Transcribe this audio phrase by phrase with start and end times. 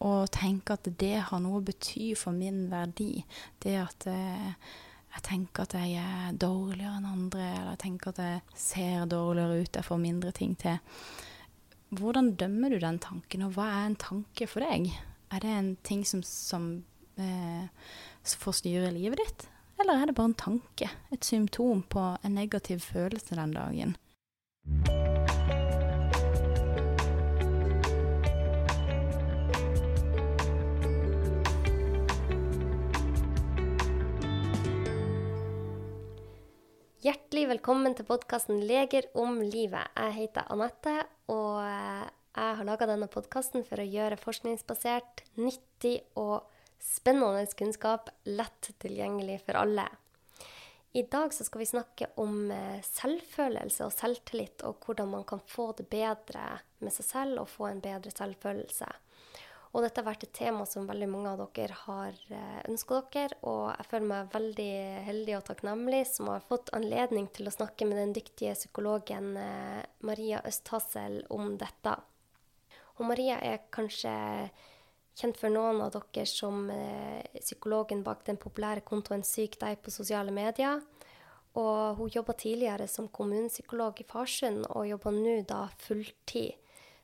[0.00, 3.24] og tenke at det har noe å bety for min verdi.
[3.60, 4.52] Det at eh,
[5.10, 9.60] jeg tenker at jeg er dårligere enn andre, eller jeg tenker at jeg ser dårligere
[9.60, 10.78] ut, jeg får mindre ting til.
[11.98, 14.92] Hvordan dømmer du den tanken, og hva er en tanke for deg?
[15.30, 16.70] Er det en ting som, som
[17.18, 17.66] eh,
[18.24, 19.48] får styre livet ditt,
[19.80, 20.92] eller er det bare en tanke?
[21.10, 23.98] Et symptom på en negativ følelse den dagen?
[37.00, 39.88] Hjertelig velkommen til podkasten 'Leger om livet'.
[39.96, 40.92] Jeg heter Anette,
[41.32, 46.44] og jeg har laga denne podkasten for å gjøre forskningsbasert, nyttig og
[46.76, 49.86] spennende kunnskap lett tilgjengelig for alle.
[50.92, 55.70] I dag skal vi snakke om eh, selvfølelse og selvtillit, og hvordan man kan få
[55.80, 58.92] det bedre med seg selv og få en bedre selvfølelse.
[59.70, 63.38] Og dette har vært et tema som veldig mange av dere har eh, ønska dere.
[63.46, 64.72] Og jeg føler meg veldig
[65.06, 69.84] heldig og takknemlig som har fått anledning til å snakke med den dyktige psykologen eh,
[70.06, 71.94] Maria Østhassel om dette.
[72.98, 74.10] Og Maria er kanskje
[75.20, 79.94] kjent for noen av dere som eh, psykologen bak den populære kontoen Syk deg på
[79.94, 80.82] sosiale medier.
[81.58, 86.58] Og hun jobba tidligere som kommunepsykolog i Farsund, og jobber nå da fulltid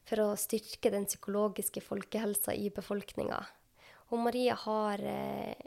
[0.07, 3.41] for å styrke den psykologiske folkehelsa i befolkninga.
[4.13, 5.67] Og Maria har eh,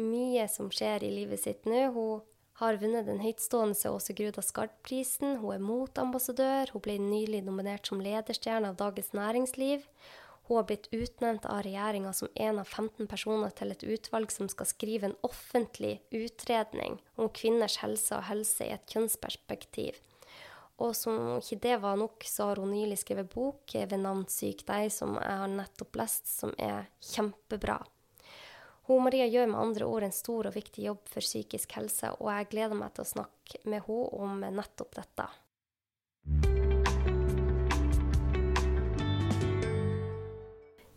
[0.00, 1.88] mye som skjer i livet sitt nå.
[1.92, 2.22] Hun
[2.62, 5.36] har vunnet den høytstående Åse Gruda Skard-prisen.
[5.42, 6.72] Hun er motambassadør.
[6.72, 9.84] Hun ble nylig nominert som lederstjerne av Dagens Næringsliv.
[10.48, 14.48] Hun har blitt utnevnt av regjeringa som en av 15 personer til et utvalg som
[14.48, 19.98] skal skrive en offentlig utredning om kvinners helse og helse i et kjønnsperspektiv.
[20.78, 24.62] Og som ikke det var nok, så har hun nylig skrevet bok ved navn 'Syk
[24.66, 27.80] deg', som jeg har nettopp lest, som er kjempebra.
[28.86, 32.30] Hun Maria gjør med andre ord en stor og viktig jobb for psykisk helse, og
[32.32, 35.26] jeg gleder meg til å snakke med henne om nettopp dette.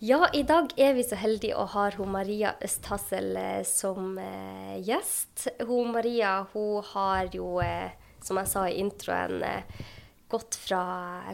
[0.01, 4.79] Ja, i dag er vi så heldige å ha hun Maria Østhassel eh, som eh,
[4.81, 5.49] gjest.
[5.67, 7.91] Hun Maria hun har jo eh,
[8.25, 9.87] som jeg sa i introen, eh,
[10.31, 10.85] gått fra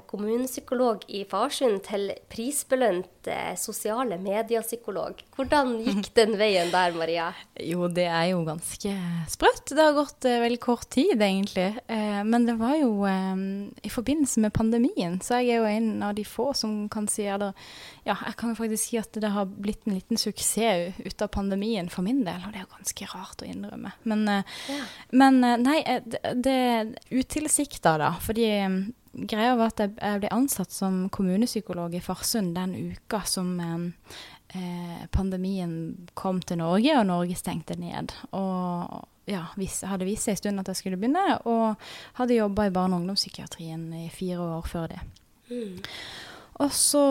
[0.09, 5.21] kommunepsykolog i Farsund til prisbelønt eh, sosiale medier-psykolog.
[5.37, 7.27] Hvordan gikk den veien der, Maria?
[7.61, 8.95] Jo, det er jo ganske
[9.29, 9.69] sprøtt.
[9.69, 11.69] Det har gått eh, veldig kort tid, egentlig.
[11.87, 16.25] Men det var jo i forbindelse med pandemien, så jeg er jo en av de
[16.25, 17.45] få som kan si at
[18.07, 21.31] ja, jeg kan jo faktisk si at det har blitt en liten suksess ut av
[21.33, 23.91] pandemien for min del, og det er jo ganske rart å innrømme.
[24.07, 24.85] Men, eh, ja.
[25.23, 28.13] men nei, det, det er utilsikta, da.
[28.23, 28.47] Fordi
[29.17, 35.03] greia var at jeg, jeg ble ansatt som kommunepsykolog i Farsund den uka som eh,
[35.11, 35.73] pandemien
[36.17, 38.13] kom til Norge, og Norge stengte ned.
[38.37, 41.75] Og ja, hadde vist seg en stund at jeg skulle begynne, og
[42.21, 45.03] hadde jobba i barne- og ungdomspsykiatrien i fire år før det.
[45.51, 45.81] Mm.
[46.57, 47.01] Og, så,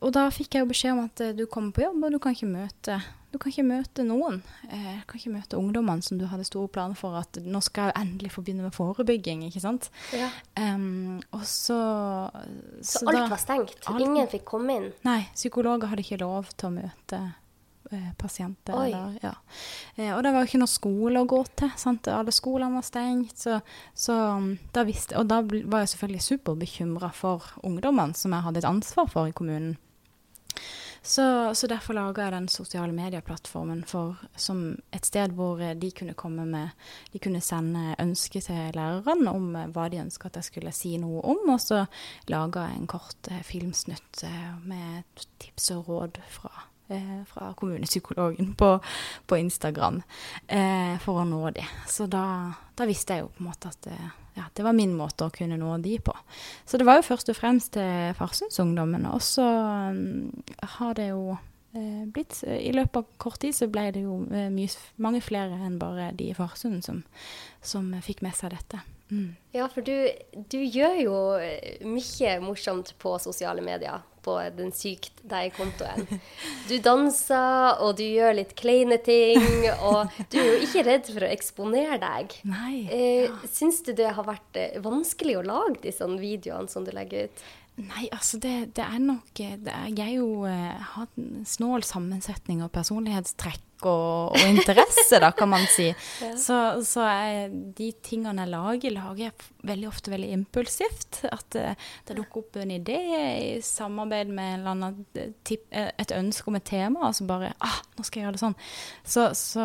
[0.00, 2.36] og da fikk jeg jo beskjed om at du kommer på jobb, og du kan
[2.36, 3.00] ikke møte
[3.32, 4.42] du kan ikke møte noen.
[4.68, 7.88] Eh, du kan ikke møte ungdommene som du hadde store planer for at nå skal
[7.88, 9.88] jeg endelig få begynne med forebygging, ikke sant.
[10.12, 10.28] Ja.
[10.60, 11.78] Um, og så
[12.82, 13.78] Så, så alt da, var stengt?
[13.88, 14.90] Alt, Ingen fikk komme inn?
[15.06, 17.30] Nei, psykologer hadde ikke lov til å møte eh,
[18.18, 18.76] pasienter.
[18.84, 19.32] Eller, ja.
[19.96, 21.72] eh, og det var jo ikke noe skole å gå til.
[21.80, 22.10] Sant?
[22.12, 23.36] Alle skolene var stengt.
[23.44, 23.60] Så,
[23.94, 28.62] så um, da visste, og da var jeg selvfølgelig superbekymra for ungdommene som jeg hadde
[28.62, 29.76] et ansvar for i kommunen.
[31.04, 35.90] Så, så derfor laga jeg den sosiale medieplattformen for, som et sted hvor eh, de
[35.90, 36.70] kunne komme med
[37.12, 40.94] De kunne sende ønske til lærerne om eh, hva de ønska at jeg skulle si
[41.02, 41.42] noe om.
[41.50, 41.84] Og så
[42.30, 48.54] laga jeg en kort eh, filmsnutt eh, med tips og råd fra eh, fra kommunepsykologen
[48.58, 48.72] på,
[49.26, 50.02] på Instagram
[50.46, 51.64] eh, for å nå de.
[51.88, 52.24] Så da,
[52.74, 55.32] da, visste jeg jo på en måte at eh, ja, det var min måte å
[55.34, 56.14] kunne nå de på.
[56.64, 59.04] Så det var jo først og fremst til Farsundsungdommen.
[59.12, 60.30] Og så um,
[60.78, 64.50] har det jo eh, blitt I løpet av kort tid så ble det jo eh,
[64.52, 64.68] mye,
[65.00, 67.02] mange flere enn bare de i Farsund som,
[67.64, 68.82] som fikk med seg dette.
[69.12, 69.34] Mm.
[69.52, 75.18] Ja, for du, du, gjør jo eh, mye morsomt på sosiale medier på den sykt
[75.26, 76.06] deg-kontoen.
[76.70, 79.66] Du danser, og du gjør litt kleine ting.
[79.82, 82.36] Og du er jo ikke redd for å eksponere deg.
[82.48, 82.76] Nei.
[82.86, 83.34] Ja.
[83.50, 87.44] Syns du det har vært eh, vanskelig å lage disse videoene som du legger ut?
[87.80, 92.60] Nei, altså det, det er nok det er, Jeg jo eh, har en snål sammensetning
[92.60, 95.88] av personlighetstrekk og, og interesse, da, kan man si.
[96.22, 96.34] ja.
[96.38, 101.22] Så, så er de tingene jeg lager, lager jeg veldig ofte veldig impulsivt.
[101.32, 101.66] At det,
[102.08, 105.02] det dukker opp en idé i samarbeid med annen
[105.42, 108.44] tip, et ønske om et tema, og så bare ah, nå skal jeg gjøre det
[108.44, 108.58] sånn.
[109.02, 109.64] Så, så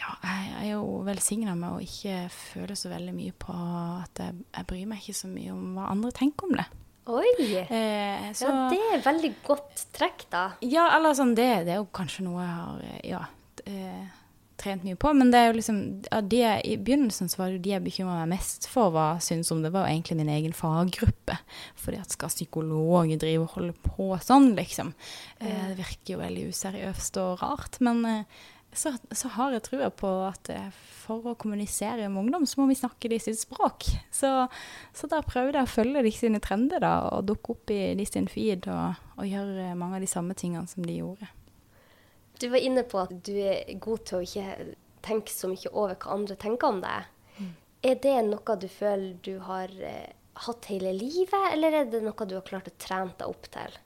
[0.00, 4.38] ja, jeg er jo velsigna med å ikke føle så veldig mye på at jeg,
[4.56, 6.68] jeg, bryr meg ikke så mye om hva andre tenker om det.
[7.10, 7.34] Oi!
[7.64, 10.44] Eh, så, ja, det er veldig godt trekk, da.
[10.64, 13.22] Ja, eller sånn, det, det er jo kanskje noe jeg har ja,
[13.66, 14.20] eh,
[14.60, 15.12] trent mye på.
[15.16, 18.20] Men det er jo liksom ja, de, I begynnelsen så var det de jeg bekymra
[18.20, 21.38] meg mest for hva syntes om det, var egentlig min egen faggruppe.
[21.80, 24.94] Fordi at skal psykologer drive og holde på sånn, liksom?
[25.40, 27.80] Eh, det virker jo veldig useriøst og rart.
[27.84, 28.40] Men eh,
[28.72, 30.50] så, så, har jeg trua på at
[31.10, 33.88] for å kommunisere med ungdom, så må vi snakke de sitt språk.
[34.14, 34.30] Så,
[34.94, 38.06] så da prøvde jeg å følge de sine trender da, og dukke opp i de
[38.06, 41.30] sin feed og, og, gjøre mange av de samme tingene som de gjorde.
[42.40, 44.70] Du var inne på at du er god til å ikke
[45.04, 47.10] tenke så mye over hva andre tenker om deg.
[47.40, 47.52] Mm.
[47.90, 50.14] Er det noe du føler du har eh,
[50.46, 53.80] hatt hele livet, eller er det noe du har klart å trene deg opp til?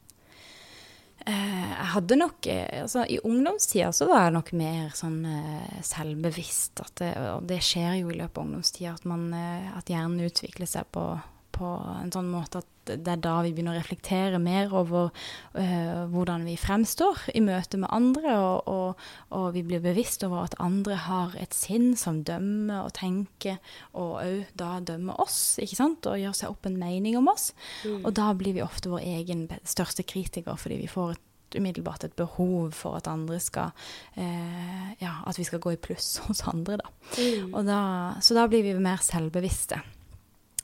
[1.25, 5.79] Eh, jeg hadde nok eh, altså, I ungdomstida så var jeg nok mer sånn eh,
[5.87, 6.82] selvbevisst.
[6.85, 10.69] At det, og det skjer jo i løpet av ungdomstida at, man, at hjernen utvikler
[10.69, 11.06] seg på,
[11.54, 11.70] på,
[12.02, 15.08] en sånn måte at det er da vi begynner å reflektere mer over
[15.56, 20.44] uh, hvordan vi fremstår i møte med andre, og, og, og, vi blir bevisst over
[20.44, 23.60] at andre har et sinn som dømmer og tenker,
[23.96, 27.52] og òg da dømmer oss, ikke sant, og gjør seg opp en mening om oss.
[27.86, 28.02] Mm.
[28.02, 31.24] Og da blir vi ofte vår egen største kritiker, fordi vi får et
[31.54, 33.70] umiddelbart et behov for at andre skal
[34.18, 36.94] eh, Ja, at vi skal gå i pluss hos andre, da.
[37.18, 37.54] Mm.
[37.66, 37.82] da.
[38.20, 39.80] Så da blir vi mer selvbevisste.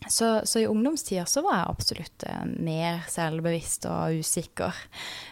[0.08, 4.78] Så, så, i ungdomstida så var jeg absolutt eh, mer selvbevisst og usikker.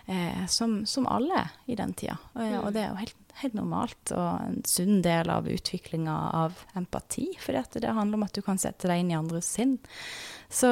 [0.06, 2.18] Eh, som, som, alle i den tida.
[2.34, 2.58] Og, mm.
[2.60, 7.30] og det er jo helt, helt, normalt og en sunn del av utviklinga av empati.
[7.40, 9.78] For det handler om at du kan sette deg inn i andres sinn.
[10.48, 10.68] Så,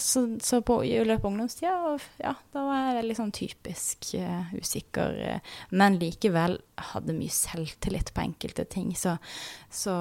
[0.00, 1.76] så, så på, i løpet av ungdomstida,
[2.20, 5.16] ja, da var jeg veldig sånn typisk uh, usikker.
[5.16, 6.58] Uh, men likevel
[6.92, 8.92] hadde mye selvtillit på enkelte ting.
[8.96, 9.16] Så,
[9.72, 9.96] så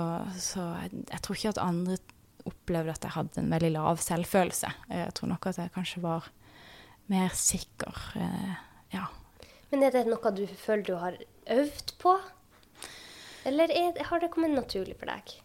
[0.81, 1.99] jeg, jeg tror ikke at andre
[2.45, 4.71] opplevde at jeg hadde en veldig lav selvfølelse.
[4.91, 6.29] Jeg tror nok at jeg kanskje var
[7.11, 8.01] mer sikker.
[8.21, 8.55] Eh,
[8.95, 9.05] ja.
[9.71, 11.17] Men er det noe du føler du har
[11.55, 12.15] øvd på?
[13.45, 15.35] Eller er, har det kommet naturlig for deg?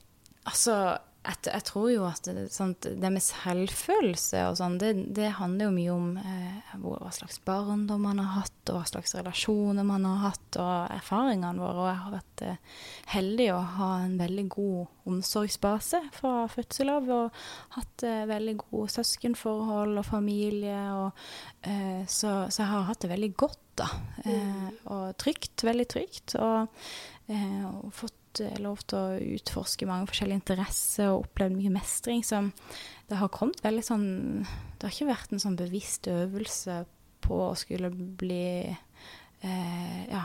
[0.48, 0.74] Altså,
[1.20, 5.68] jeg, jeg, tror jo at det, sånt, det med selvfølelse og sånn, det, det, handler
[5.68, 10.06] jo mye om eh, hva slags barndom man har hatt, og hva slags relasjoner man
[10.08, 11.82] har hatt, og erfaringene våre.
[11.82, 12.78] Og jeg har vært eh,
[13.12, 17.42] heldig å ha en veldig god omsorgsbase fra fødsel av, og
[17.76, 21.26] hatt eh, veldig gode søskenforhold og familie, og,
[21.68, 23.90] eh, så, så, jeg har hatt det veldig godt, da.
[24.24, 24.80] Eh, mm.
[24.96, 25.66] og trygt.
[25.68, 26.38] Veldig trygt.
[26.40, 26.80] Og,
[27.28, 32.22] eh, og fått fått lov til å utforske mange forskjellige interesser og opplevd mye mestring.
[32.24, 32.50] Så
[33.08, 34.46] det har kommet veldig sånn
[34.78, 36.84] Det har ikke vært en sånn bevisst øvelse
[37.20, 40.24] på å skulle bli eh, ja,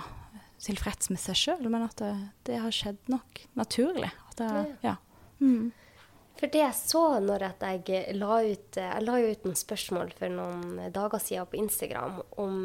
[0.64, 2.14] tilfreds med seg sjøl, men at det,
[2.48, 4.12] det, har skjedd nok naturlig.
[4.38, 4.48] Det,
[4.82, 4.96] ja.
[5.42, 5.74] Mm.
[6.40, 10.92] For det jeg så når jeg la ut Jeg la ut noen spørsmål for noen
[10.96, 12.58] dager siden på Instagram om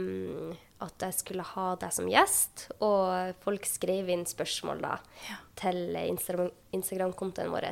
[0.84, 4.94] at jeg skulle ha deg som gjest, og folk skrev inn spørsmål da
[5.28, 5.38] ja.
[5.60, 7.68] til Instagram-kontoen vår.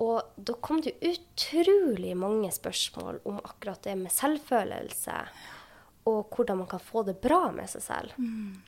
[0.00, 5.16] Og da kom det utrolig mange spørsmål om akkurat det med selvfølelse,
[6.08, 8.16] og hvordan man kan få det bra med seg selv.
[8.16, 8.60] Mm.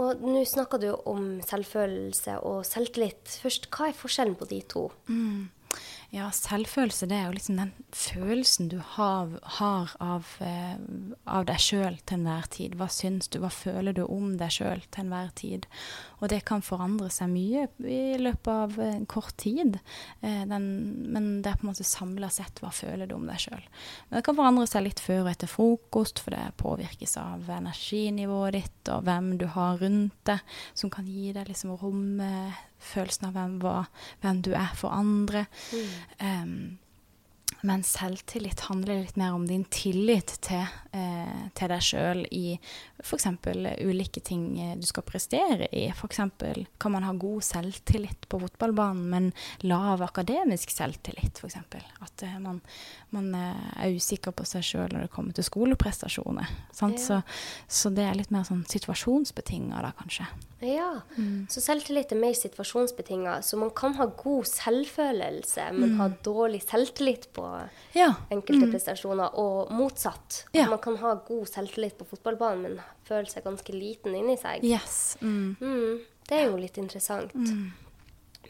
[0.00, 3.34] Og nå snakker du om selvfølelse og selvtillit.
[3.42, 4.86] Først, hva er forskjellen på de to?
[5.12, 5.50] Mm.
[6.12, 10.74] Ja, selvfølelse det er jo liksom den følelsen du har, har av, eh,
[11.24, 12.74] av, deg sjøl til enhver tid.
[12.76, 15.64] Hva syns du, hva føler du om deg sjøl til enhver tid?
[16.20, 19.78] Og det kan forandre seg mye i løpet av en kort tid.
[20.20, 20.66] Eh, den,
[21.14, 23.64] men det er på en måte samla sett hva føler du om deg sjøl.
[24.12, 28.92] Det kan forandre seg litt før og etter frokost, for det påvirkes av energinivået ditt
[28.92, 30.44] og hvem du har rundt deg,
[30.76, 33.76] som kan gi deg liksom rommet følelsen av hvem, hva,
[34.22, 35.46] hvem du er for andre.
[35.72, 35.92] Mm.
[36.20, 36.56] Um,
[37.62, 42.56] men selvtillit handler litt mer om din tillit til, eh, til deg sjøl i
[43.02, 43.26] f.eks.
[43.82, 45.86] ulike ting eh, du skal prestere i.
[45.90, 46.20] F.eks.
[46.78, 49.30] kan man ha god selvtillit på fotballbanen, men
[49.66, 51.58] lav akademisk selvtillit, f.eks.
[52.02, 52.60] At eh, man,
[53.14, 56.50] man, eh, er usikker på seg sjøl når det kommer til skoleprestasjoner.
[56.78, 56.90] Ja.
[56.98, 57.20] Så,
[57.66, 60.26] så, det er litt mer sånn situasjonsbetinga da, kanskje.
[60.62, 61.48] Ja, mm.
[61.50, 63.40] så selvtillit er mer situasjonsbetinga.
[63.42, 66.00] Så man kan ha god selvfølelse, men mm.
[66.02, 67.48] ha dårlig selvtillit på
[67.96, 68.08] ja.
[68.32, 68.72] enkelte mm.
[68.74, 70.42] prestasjoner, og motsatt.
[70.56, 70.68] Ja.
[70.70, 74.64] man kan ha god selvtillit på fotballbanen, men føle seg ganske liten inni seg.
[74.66, 75.16] Yes.
[75.20, 75.54] Mm.
[75.60, 76.02] Mm.
[76.28, 77.34] Det er jo litt interessant.
[77.34, 77.72] Mm.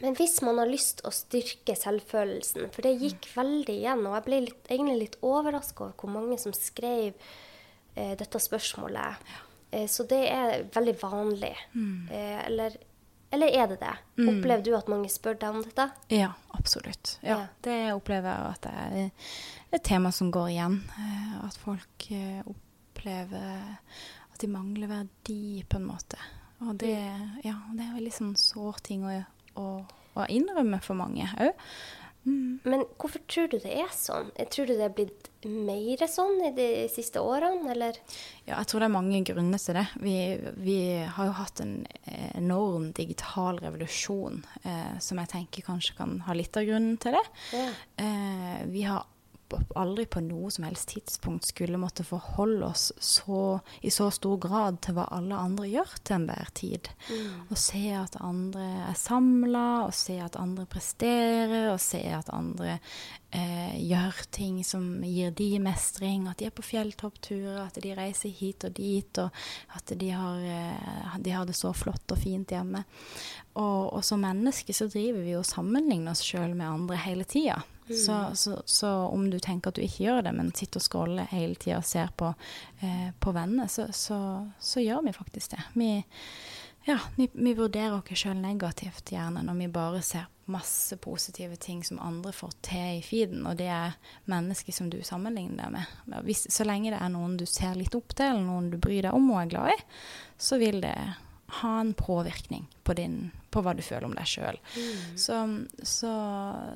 [0.01, 4.27] Men hvis man har lyst å styrke selvfølelsen, for det gikk veldig igjen, og jeg
[4.27, 7.13] ble litt, egentlig litt overraska over hvor mange som skrev
[7.95, 9.27] eh, dette spørsmålet.
[9.29, 9.43] Ja.
[9.73, 11.53] Eh, så det er veldig vanlig.
[11.73, 12.09] Mm.
[12.11, 12.77] Eh, eller
[13.33, 13.93] eller er det det?
[14.17, 14.27] Mm.
[14.29, 15.87] Opplever du at mange spør deg om dette?
[16.13, 17.15] Ja, absolutt.
[17.25, 17.47] Ja, ja.
[17.65, 20.75] Det opplever jeg at det er et tema som går igjen.
[21.01, 23.73] Eh, at folk eh, opplever
[24.29, 26.21] at de mangler verdi, på en måte.
[26.61, 26.93] Og det,
[27.41, 29.17] ja, det er veldig sånn sår ting å,
[29.57, 29.67] å,
[30.13, 31.57] å innrømme for mange òg.
[32.23, 32.59] Mm.
[32.63, 34.31] Men hvorfor tror du det er sånn?
[34.51, 37.99] Tror du det er blitt mer sånn i de siste årene, eller?
[38.45, 39.85] Ja, jeg tror det er mange grunner til det.
[40.03, 40.15] Vi,
[40.63, 41.75] vi har jo hatt en
[42.39, 47.25] enorm digital revolusjon eh, som jeg tenker kanskje kan ha litt av grunnen til det.
[47.57, 47.67] Ja.
[48.05, 49.03] Eh, vi har
[49.79, 54.79] aldri på noe som helst tidspunkt skulle måtte forholde oss så, i så stor grad
[54.83, 56.89] til hva alle andre gjør til enhver tid.
[57.09, 57.49] Mm.
[57.53, 62.77] Å se at andre er samla, og se at andre presterer, og se at andre
[63.33, 66.27] eh, gjør ting som gir de mestring.
[66.29, 70.41] At de er på fjelltoppturer, at de reiser hit og dit, og at de har,
[70.41, 72.85] eh, de har det så flott og fint hjemme.
[73.53, 77.61] Og, og som mennesker så driver vi og sammenligner oss sjøl med andre hele tida.
[77.89, 77.97] Mm.
[77.97, 81.31] Så, så, så, om du tenker at du ikke gjør det, men sitter og scroller
[81.31, 82.33] hele tida og ser på,
[82.79, 85.63] eh, på venner, så, så, gjør vi faktisk det.
[85.73, 85.89] Vi,
[86.87, 91.83] ja, vi, vi vurderer oss sjøl negativt gjerne når vi bare ser masse positive ting
[91.87, 93.93] som andre får til i feeden, og det er
[94.31, 96.17] mennesker som du sammenligner deg med.
[96.27, 99.05] Hvis, så lenge det er noen du ser litt opp til, eller noen du bryr
[99.05, 99.77] deg om og er glad i,
[100.35, 100.97] så vil det
[101.61, 104.59] ha en påvirkning på, din, på hva du føler om deg sjøl.
[104.75, 105.17] Mm.
[105.19, 105.39] Så,
[105.87, 106.13] så,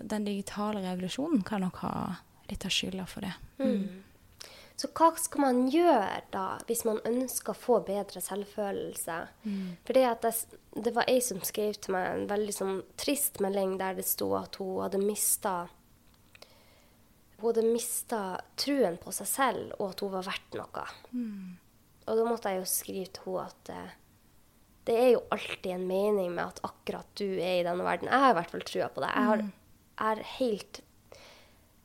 [0.03, 1.93] den digitale revolusjonen kan nok ha
[2.49, 3.33] litt av skylda for det.
[3.61, 3.71] Mm.
[3.71, 4.03] mm.
[4.77, 9.15] Så hva skal man gjøre da, hvis man ønsker å få bedre selvfølelse?
[9.47, 9.71] Mm.
[9.87, 10.33] For det,
[10.77, 14.29] det, var ei som skrev til meg en veldig sånn trist melding der det sto
[14.37, 15.55] at hun hadde mista
[17.39, 18.21] hun hadde mista
[18.57, 20.85] truen på seg selv, og at hun var verdt noe.
[21.09, 21.57] Mm.
[22.07, 23.95] Og da måtte jeg jo skrive til henne at eh,
[24.87, 28.07] det er jo alltid en mening med at akkurat du er i denne verden.
[28.07, 29.13] Jeg har i hvert fall trua på det.
[29.13, 29.45] Jeg har,
[30.07, 30.81] er helt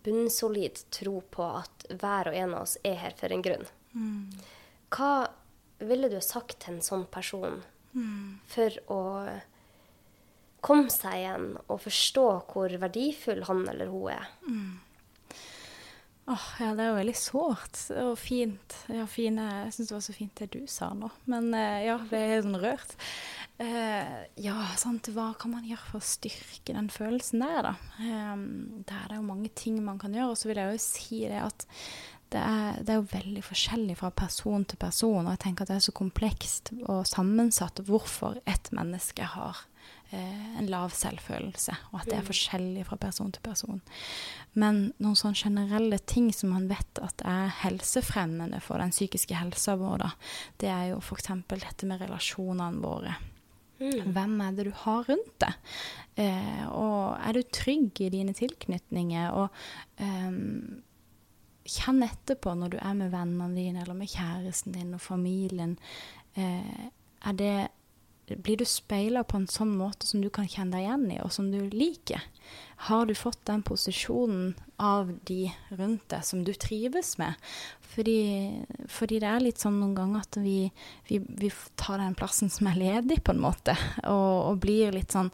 [0.06, 3.66] bunnsolid tro på at hver og en av oss er her for en grunn.
[3.94, 4.30] Mm.
[4.94, 5.12] Hva
[5.82, 7.60] ville du sagt til en sånn person
[7.94, 8.38] mm.
[8.50, 9.02] for å
[10.62, 14.30] komme seg igjen og forstå hvor verdifull han eller hun er?
[14.46, 14.72] Mm.
[16.30, 18.76] Åh, ja, det er jo veldig sårt og fint.
[18.92, 21.08] Ja, fine, jeg syns det var så fint det du sa nå.
[21.30, 22.94] Men uh, ja, ble helt sånn rørt.
[23.58, 27.74] Uh, ja, sant, hva kan man gjøre for å styrke den følelsen der, da?
[27.98, 28.46] Um,
[28.86, 30.30] der er det jo mange ting man kan gjøre.
[30.36, 31.66] Og så vil jeg jo si det at
[32.32, 35.72] det er, det er, jo veldig forskjellig fra person til person, og jeg tenker at
[35.74, 39.71] det er så komplekst og sammensatt hvorfor et menneske har eh,
[40.12, 42.28] en lav selvfølelse, og at det er mm.
[42.28, 43.80] forskjellig fra person til person.
[44.52, 49.78] Men noen sånne generelle ting som man vet at er helsefremmende for den psykiske helsa
[49.80, 50.10] vår, da,
[50.60, 51.32] det er jo f.eks.
[51.48, 53.16] dette med relasjonene våre.
[53.82, 54.12] Mm.
[54.14, 55.74] Hvem er det du har rundt deg?
[56.22, 59.32] Eh, og er du trygg i dine tilknytninger?
[59.34, 59.48] Og
[60.04, 60.36] eh,
[61.72, 65.76] kjenn etterpå når du er med vennene dine eller med kjæresten din og familien.
[66.38, 66.90] Eh,
[67.22, 67.56] er det
[68.36, 71.32] blir du speila på en sånn måte som du kan kjenne deg igjen i, og
[71.34, 72.22] som du liker?
[72.88, 77.38] Har du fått den posisjonen av de rundt deg som du trives med?
[77.92, 80.70] Fordi, fordi det er litt sånn noen ganger at vi,
[81.10, 83.76] vi, vi tar den plassen som er ledig, på en måte,
[84.08, 85.30] og, og blir litt sånn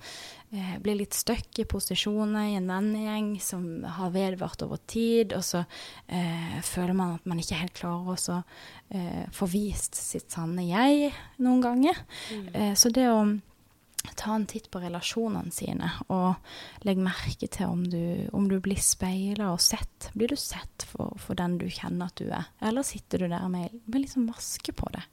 [0.52, 3.66] eh, blir litt stuck i posisjoner i en vennegjeng som
[3.98, 5.64] har vedvart over tid, og så
[6.06, 8.40] eh, føler man at man ikke helt klarer å
[8.94, 11.12] eh, få vist sitt sanne jeg
[11.42, 12.02] noen ganger.
[12.32, 12.48] Mm.
[12.54, 13.20] Eh, så det å
[14.18, 18.80] ta en titt på relasjonene sine, og legg merke til om du, om du blir
[18.82, 20.10] speila og sett.
[20.14, 23.48] Blir du sett for, for, den du kjenner at du er, eller sitter du der
[23.52, 25.04] med, med liksom maske på det?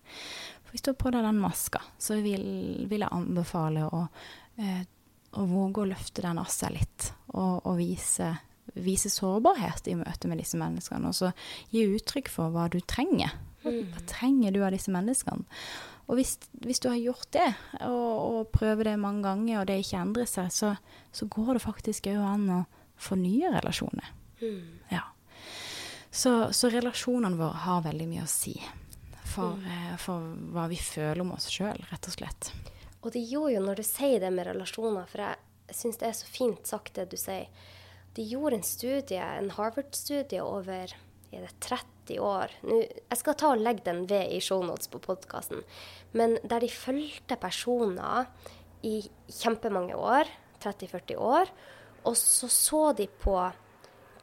[0.63, 2.45] For hvis du har på deg den maska, så vil,
[2.89, 4.05] vil jeg anbefale å,
[4.61, 4.83] eh,
[5.35, 8.31] å, våge å løfte den av seg litt, og, og vise,
[8.73, 11.31] vise sårbarhet i møte med disse menneskene, og så
[11.73, 13.35] gi uttrykk for hva du trenger.
[13.63, 14.07] Hva, hva mm.
[14.09, 15.45] trenger du av disse menneskene?
[16.05, 17.47] Og hvis, hvis, du har gjort det,
[17.87, 20.75] og, og prøver det mange ganger, og det ikke endrer seg, så,
[21.15, 22.61] så går det faktisk òg an å
[23.01, 24.11] fornye relasjoner.
[24.41, 24.85] Mm.
[24.91, 25.01] Ja.
[26.11, 28.53] Så, så, relasjonene våre har veldig mye å si
[29.25, 29.65] for, mm.
[29.73, 32.53] eh, for hva vi føler om oss sjøl, rett og slett.
[33.05, 36.17] Og det gjorde jo når du sier det med relasjoner, for jeg syns det er
[36.17, 37.49] så fint sagt det du sier,
[38.15, 40.93] de gjorde en studie, en Harvard-studie over
[41.35, 42.53] er det 30 år.
[42.63, 45.65] Nå, jeg skal ta og legge den ved i shownotes på podkasten.
[46.15, 48.29] Men der de fulgte personer
[48.85, 50.31] i kjempemange år,
[50.63, 51.51] 30-40 år,
[52.05, 53.35] og så så de på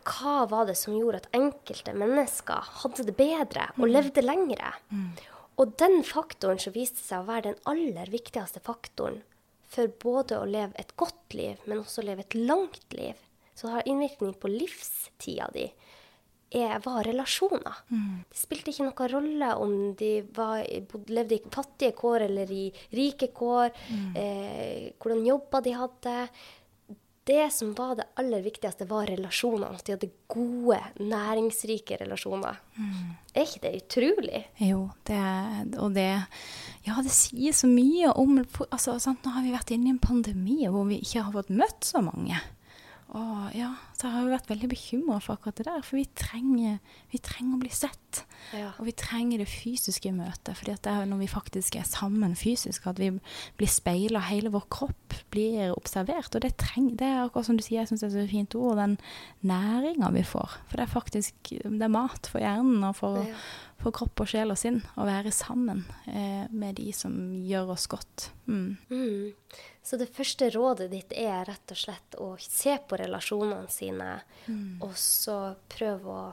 [0.02, 3.92] hva var det som gjorde at enkelte mennesker hadde det bedre og mm.
[3.92, 4.72] levde lengre.
[4.90, 5.12] Mm.
[5.60, 9.20] Og den faktoren som viste seg å være den aller viktigste faktoren
[9.72, 13.18] for både å leve et godt liv, men også å leve et langt liv,
[13.54, 15.66] så det har innvirkning på livstida di,
[16.52, 17.78] er, var relasjoner.
[17.88, 18.24] Mm.
[18.28, 20.64] Det spilte ikke noen rolle om de var,
[21.08, 24.10] levde i fattige kår eller i rike kår, mm.
[24.20, 26.16] eh, hvordan jobber de hadde.
[27.24, 29.76] Det som var det aller viktigste, var relasjonene.
[29.78, 32.58] At de hadde gode, næringsrike relasjoner.
[32.74, 33.12] Mm.
[33.34, 34.40] Er ikke det utrolig?
[34.58, 35.20] Jo, det,
[35.78, 36.08] og det
[36.82, 40.02] Ja, det sier så mye om altså, sant, Nå har vi vært inne i en
[40.02, 42.40] pandemi hvor vi ikke har fått møtt så mange.
[43.12, 45.82] Og ja, så har jeg vært veldig bekymra for akkurat det der.
[45.84, 46.78] For vi trenger,
[47.12, 48.22] vi trenger å bli sett.
[48.56, 48.70] Ja.
[48.80, 50.54] Og vi trenger det fysiske møtet.
[50.56, 53.10] For det er når vi faktisk er sammen fysisk, at vi
[53.60, 56.32] blir speila, hele vår kropp blir observert.
[56.32, 58.56] Og det, trenger, det er akkurat som du sier, jeg syns det er så fint
[58.56, 58.96] ord, den
[59.52, 60.56] næringa vi får.
[60.70, 63.36] For det er faktisk det er mat for hjernen og for, ja.
[63.82, 67.12] for kropp og sjel og sinn å være sammen eh, med de som
[67.44, 68.30] gjør oss godt.
[68.48, 68.80] Mm.
[68.88, 69.60] Mm.
[69.82, 74.12] Så det første rådet ditt er rett og slett å se på relasjonene sine,
[74.46, 74.82] mm.
[74.84, 75.38] og så
[75.72, 76.26] prøve å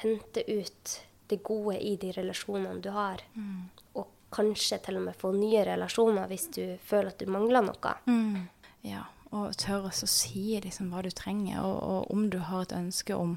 [0.00, 0.94] hente ut
[1.28, 3.20] det gode i de relasjonene du har.
[3.36, 3.68] Mm.
[4.00, 7.94] Og kanskje til og med få nye relasjoner hvis du føler at du mangler noe.
[8.08, 8.48] Mm.
[8.84, 9.04] Ja,
[9.34, 13.16] og tørre å si liksom hva du trenger, og, og om du har et ønske
[13.16, 13.36] om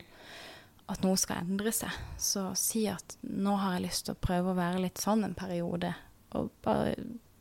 [0.88, 4.54] at noe skal endre seg, så si at nå har jeg lyst til å prøve
[4.54, 5.92] å være litt sånn en periode.
[6.38, 6.96] Og bare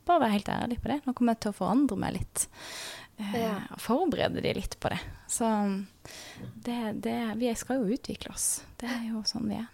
[0.07, 1.01] bare være helt ærlig på det.
[1.05, 2.47] Nå kommer jeg til å forandre meg litt.
[3.17, 3.55] Eh, ja.
[3.75, 4.99] Og forberede de litt på det.
[5.31, 5.49] Så
[6.65, 8.49] det, det, vi skal jo utvikle oss.
[8.79, 9.67] Det er jo sånn vi er.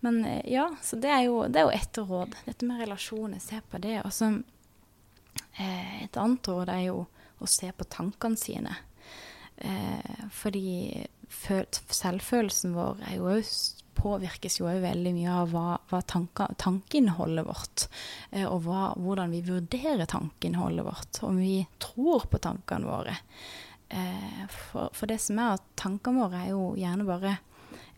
[0.00, 2.36] Men eh, ja, så det er jo, det er jo ett råd.
[2.46, 3.96] Dette med relasjoner, se på det.
[4.04, 4.30] Og så
[5.58, 7.00] eh, et annet råd er jo
[7.38, 8.76] å se på tankene sine.
[9.56, 13.34] Eh, fordi selvfølelsen vår er jo
[14.08, 17.86] påvirkes jo òg veldig mye av hva, hva tanker, tankeinnholdet vårt,
[18.32, 23.18] eh, og hva, hvordan vi vurderer tankeinnholdet vårt, om vi tror på tankene våre.
[23.88, 27.38] Eh, for, for, det som er at tankene våre er jo gjerne bare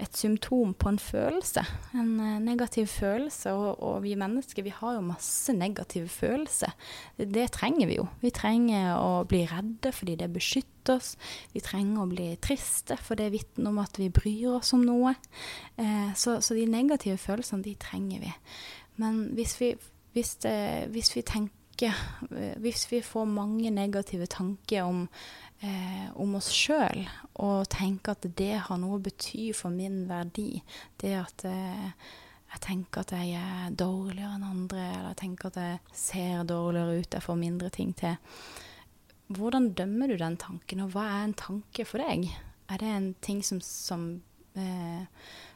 [0.01, 1.63] et symptom på en følelse.
[1.95, 3.53] En uh, negativ følelse.
[3.53, 6.73] Og, og, vi mennesker vi har jo masse negative følelser.
[7.19, 8.07] Det, trenger vi jo.
[8.23, 11.15] Vi trenger å bli redde fordi det beskytter oss.
[11.55, 14.85] Vi trenger å bli triste for det er vitne om at vi bryr oss om
[14.87, 15.15] noe.
[15.77, 18.35] Eh, så, så, de negative følelsene, de trenger vi.
[19.01, 19.75] Men hvis vi,
[20.17, 20.59] hvis det,
[20.95, 21.57] hvis vi tenker
[22.61, 25.07] hvis vi får mange negative tanker om
[25.65, 27.05] eh, om oss sjøl,
[27.43, 30.63] og tenke at det har noe å bety for min verdi.
[31.01, 31.93] Det at eh,
[32.51, 36.99] jeg tenker at jeg er dårligere enn andre, eller jeg tenker at jeg ser dårligere
[36.99, 38.17] ut, jeg får mindre ting til.
[39.31, 42.27] Hvordan dømmer du den tanken, og hva er en tanke for deg?
[42.71, 44.09] Er det en ting som, som
[44.59, 45.05] eh,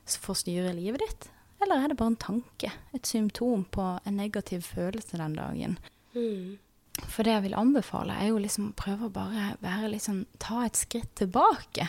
[0.06, 1.30] får styre livet ditt?
[1.64, 5.76] Eller er det bare en tanke, et symptom på en negativ følelse den dagen?
[6.14, 6.58] Mm.
[6.94, 10.60] For det jeg vil anbefale, er jo liksom å prøve å bare være liksom, ta
[10.62, 11.88] et skritt tilbake.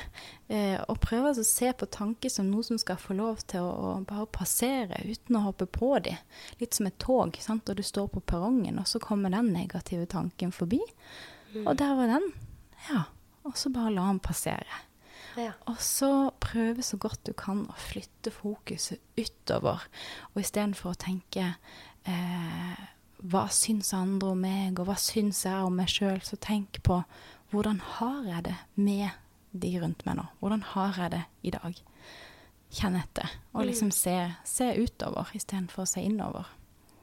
[0.49, 3.69] Eh, og prøve å se på tanker som noe som skal få lov til å,
[3.69, 6.17] å bare passere uten å hoppe på dem.
[6.61, 7.69] Litt som et tog, sant?
[7.69, 10.81] og du står på perrongen, og så kommer den negative tanken forbi.
[11.53, 11.63] Mm.
[11.67, 12.27] Og der var den.
[12.89, 13.05] Ja.
[13.45, 14.81] Og så bare la den passere.
[15.37, 15.53] Ja.
[15.69, 19.85] Og så prøve så godt du kan å flytte fokuset utover,
[20.33, 21.51] og istedenfor å tenke
[22.07, 22.85] eh,
[23.23, 27.01] hva syns andre om meg, og hva syns jeg om meg sjøl, så tenk på
[27.53, 29.09] hvordan har jeg det med
[29.55, 30.27] de rundt meg nå?
[30.41, 31.81] Hvordan har jeg det i dag?
[32.75, 33.67] Kjenn etter, og mm.
[33.69, 34.15] liksom se,
[34.47, 36.49] se utover istedenfor å se innover.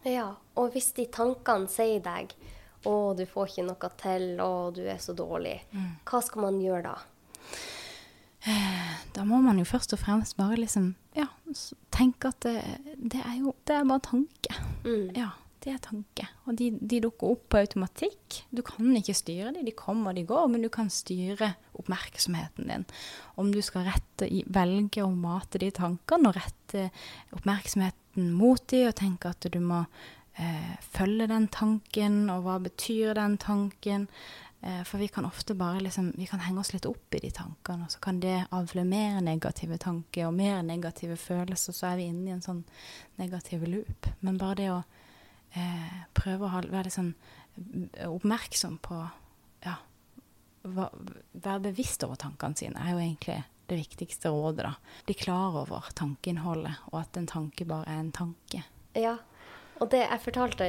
[0.04, 2.34] Ja, og hvis de tankene sier deg
[2.82, 6.02] 'Å, du får ikke noe til', 'Å, du er så dårlig', mm.
[6.02, 6.96] hva skal man gjøre da?
[9.14, 11.28] Da må man jo først og fremst bare liksom ja,
[11.94, 12.56] tenke at det,
[12.98, 14.56] det er jo det er bare tanke.
[14.82, 15.12] Mm.
[15.14, 15.28] Ja
[15.62, 16.26] det er tanke.
[16.46, 18.40] Og de, de, dukker opp på automatikk.
[18.50, 22.70] Du kan ikke styre dem, de kommer og de går, men du kan styre oppmerksomheten
[22.70, 22.86] din.
[23.38, 26.88] Om du skal rette, velge å mate de tankene og rette
[27.36, 29.84] oppmerksomheten mot dem og tenke at du må
[30.36, 34.08] eh, følge den tanken, og hva betyr den tanken?
[34.62, 37.30] Eh, for vi kan ofte bare liksom, vi kan henge oss litt opp i de
[37.34, 42.02] tankene, og så kan det avle mer negative tanker og mer negative følelser, så er
[42.02, 42.64] vi inne i en sånn
[43.18, 44.10] negativ loop.
[44.20, 44.82] Men bare det å
[45.58, 47.14] eh, prøve å være litt sånn
[48.08, 48.98] oppmerksom på
[49.66, 49.74] ja,
[50.64, 54.64] være bevisst over tankene sine er jo egentlig det viktigste rådet.
[54.66, 55.02] da.
[55.06, 58.64] Bli klar over tankeinnholdet, og at en tanke bare er en tanke.
[58.98, 59.16] Ja,
[59.80, 60.66] og det jeg fortalte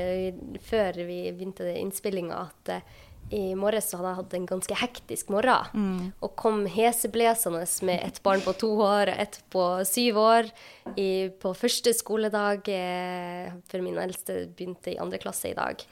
[0.63, 3.02] før vi begynte innspillinga, at uh,
[3.33, 5.69] i morges hadde jeg hatt en ganske hektisk morgen.
[5.73, 6.12] Mm.
[6.25, 10.49] Og kom heseblesende med et barn på to år og et på syv år
[10.95, 15.86] i, på første skoledag, eh, for min eldste begynte i andre klasse i dag.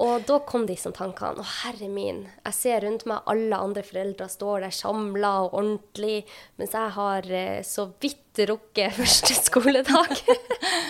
[0.00, 1.42] Og da kom disse tankene.
[1.42, 6.22] Å, herre min, jeg ser rundt meg alle andre foreldre står der samla og ordentlig,
[6.60, 10.22] mens jeg har eh, så vidt rukket første skoledag.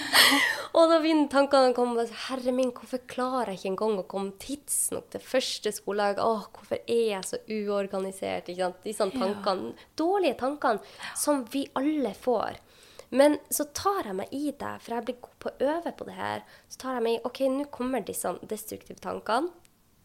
[0.77, 2.07] og da begynner tankene å komme.
[2.29, 6.23] Herre min, hvorfor klarer jeg ikke engang å komme tidsnok til første skoledag?
[6.23, 8.53] Å, hvorfor er jeg så uorganisert?
[8.53, 8.83] Ikke sant?
[8.87, 9.92] Disse tankene, ja.
[9.99, 12.62] dårlige tankene som vi alle får.
[13.11, 16.07] Men så tar jeg meg i det, for jeg blir god på å øve på
[16.07, 16.44] det her.
[16.70, 19.51] Så tar jeg meg i OK, nå kommer disse destruktive tankene.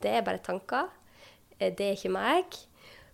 [0.02, 0.90] Det er bare tanker.
[1.60, 2.58] Eh, det er ikke meg.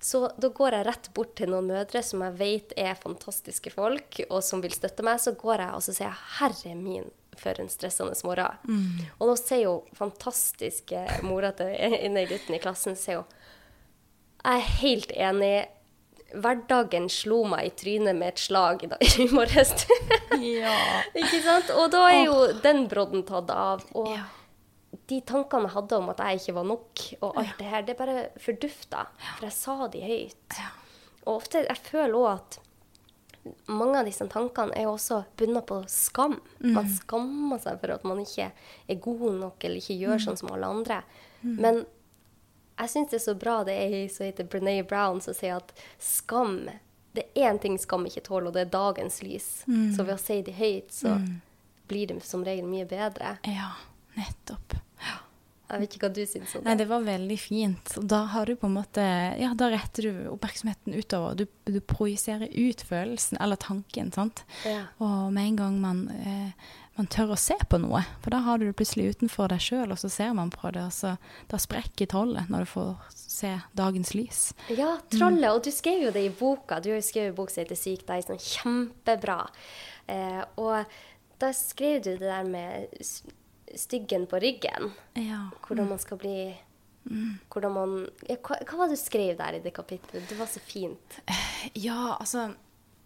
[0.01, 4.21] Så da går jeg rett bort til noen mødre som jeg vet er fantastiske folk,
[4.31, 5.19] og som vil støtte meg.
[5.21, 8.57] Så går jeg og så sier jeg, 'Herre min, for en stressende morgen'.
[8.65, 9.05] Mm.
[9.19, 11.67] Og da sier jo fantastiske mora til
[12.05, 13.25] en av guttene i klassen sier jo,
[14.41, 15.67] 'Jeg er helt enig
[16.33, 18.89] hverdagen slo meg i trynet med et slag i,
[19.37, 19.73] morges.
[20.39, 20.77] ja.
[21.17, 21.73] Ikke sant?
[21.75, 23.85] Og da er jo den brodden tatt av.
[23.97, 24.25] Og ja.
[25.11, 27.59] de tankene jeg hadde om at jeg ikke var nok, og alt ja.
[27.59, 29.05] det her, det bare fordufta.
[29.37, 30.59] For jeg sa de høyt.
[31.25, 32.61] Og ofte jeg føler òg at
[33.71, 36.37] mange av disse tankene er jo også bundet på skam.
[36.61, 36.75] Mm.
[36.75, 40.23] Man skammer seg for at man ikke er god nok eller ikke gjør mm.
[40.27, 41.01] sånn som alle andre.
[41.41, 41.55] Mm.
[41.57, 41.81] Men
[42.81, 45.59] jeg syns det er så bra det er ei som heter Brené Brown, som sier
[45.59, 46.69] at skam
[47.11, 49.47] Det er én ting skam ikke tåler, og det er dagens lys.
[49.67, 49.89] Mm.
[49.95, 51.31] Så ved å si det høyt, så mm.
[51.91, 53.33] blir det som regel mye bedre.
[53.43, 53.73] Ja,
[54.15, 54.77] nettopp.
[55.71, 56.67] Jeg vet ikke hva du syns om det.
[56.67, 57.95] Nei, Det var veldig fint.
[58.13, 59.07] Da har du på en måte
[59.39, 61.39] Ja, da retter du oppmerksomheten utover.
[61.39, 64.43] Du, du projiserer ut følelsen, eller tanken, sant.
[64.67, 64.85] Ja.
[64.99, 68.03] Og med en gang man eh, man tør å se på noe.
[68.21, 70.83] For da har du det plutselig utenfor deg sjøl, og så ser man på det,
[70.85, 71.15] og så
[71.51, 74.41] da sprekker trollet når du får se dagens lys.
[74.69, 75.47] Ja, trollet.
[75.47, 75.53] Mm.
[75.55, 76.81] Og du skrev jo det i boka.
[76.83, 79.39] Du har jo skrevet bok som heter Syk deg, sånn kjempebra.
[80.11, 80.99] Eh, og
[81.41, 82.91] da skrev du det der med
[83.79, 84.91] styggen på ryggen.
[85.19, 85.45] Ja.
[85.67, 86.35] Hvordan man skal bli.
[87.49, 87.93] Hvordan man
[88.27, 90.27] ja, hva, hva, var det du skrev der i det kapitlet?
[90.29, 91.21] Det var så fint.
[91.73, 92.51] Ja, altså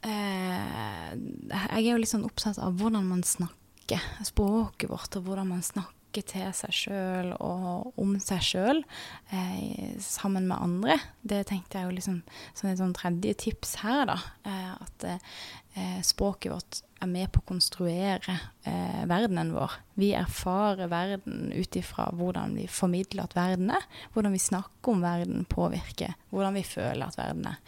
[0.03, 5.23] eh, Jeg er jo litt sånn opptatt av hvordan man snakker snakker, språket vårt, og
[5.23, 8.83] hvordan man snakker til seg sjøl og om seg sjøl
[9.31, 10.99] eh, sammen med andre.
[11.21, 12.21] Det tenkte jeg jo liksom
[12.53, 14.17] som et sånn tredje tips her, da.
[14.45, 15.05] Eh, at
[15.75, 18.35] eh, språket vårt er med på å konstruere
[18.65, 19.73] eh, verdenen vår.
[19.99, 23.83] Vi erfarer verden ut ifra hvordan vi formidler at verden er.
[24.15, 27.59] Hvordan vi snakker om verden påvirker hvordan vi føler at verden er.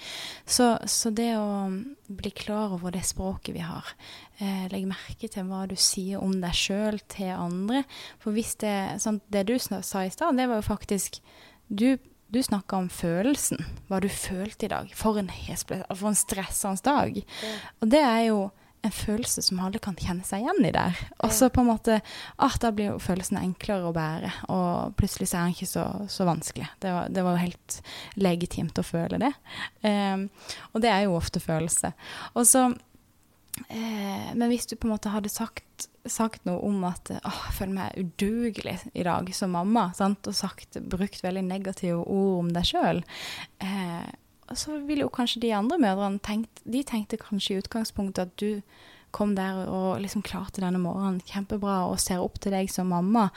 [0.46, 1.68] Så, så det å
[2.08, 3.94] bli klar over det språket vi har,
[4.40, 7.84] eh, legge merke til hva du sier om deg sjøl til andre
[8.24, 11.20] For hvis det sånn, Det du sa i stad, det var jo faktisk
[11.68, 11.98] du
[12.34, 14.94] du snakka om følelsen, hva du følte i dag.
[14.96, 17.20] For en, for en stressende dag.
[17.24, 17.60] Mm.
[17.82, 18.40] Og det er jo
[18.86, 20.98] en følelse som alle kan kjenne seg igjen i der.
[21.26, 22.00] Og så på en måte
[22.36, 25.86] ah, Da blir jo følelsen enklere å bære, og plutselig så er den ikke så,
[26.12, 26.68] så vanskelig.
[26.84, 27.80] Det var, det var, jo helt
[28.20, 29.34] legitimt å føle det.
[29.82, 30.28] Um,
[30.74, 31.94] og det er jo ofte følelse.
[32.36, 32.68] Og så
[33.70, 37.58] eh, Men hvis du på en måte hadde sagt, sagt noe om at åh, jeg
[37.58, 40.28] føler meg udugelig i dag som mamma, sant?
[40.28, 43.04] og sagt, brukt veldig negative ord om deg sjøl
[43.64, 44.08] eh,
[44.56, 48.62] så ville jo kanskje de andre mødrene tenkt De tenkte kanskje i utgangspunktet at du
[49.16, 53.30] kom der og liksom klarte denne morgenen kjempebra og ser opp til deg som mamma.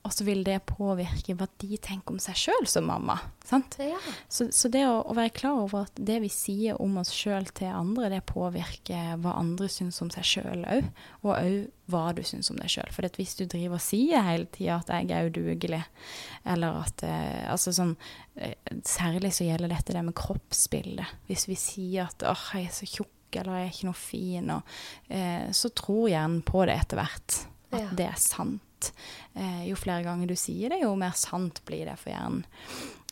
[0.00, 3.18] Og så vil det påvirke hva de tenker om seg sjøl som mamma.
[3.44, 3.76] Sant?
[3.82, 3.98] Ja.
[4.32, 7.50] Så, så, det å, å, være klar over at det vi sier om oss sjøl
[7.56, 10.88] til andre, det påvirker hva andre syns om seg sjøl òg.
[11.20, 11.58] Og òg
[11.90, 12.88] hva du syns om deg sjøl.
[12.94, 15.82] For hvis du driver og sier hele tida at jeg er udugelig,
[16.48, 17.96] eller at eh, Altså sånn
[18.38, 18.54] eh,
[18.86, 21.18] Særlig så gjelder dette det med kroppsbildet.
[21.28, 24.54] Hvis vi sier at åh, jeg er så tjukk, eller jeg er ikke noe fin,
[24.56, 24.74] og,
[25.12, 27.40] eh, så tror hjernen på det etter hvert.
[27.70, 27.94] At ja.
[28.00, 28.64] det er sant
[29.34, 32.44] eh, jo flere ganger du sier det, jo mer sant blir det for hjernen.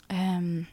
[0.09, 0.67] Um,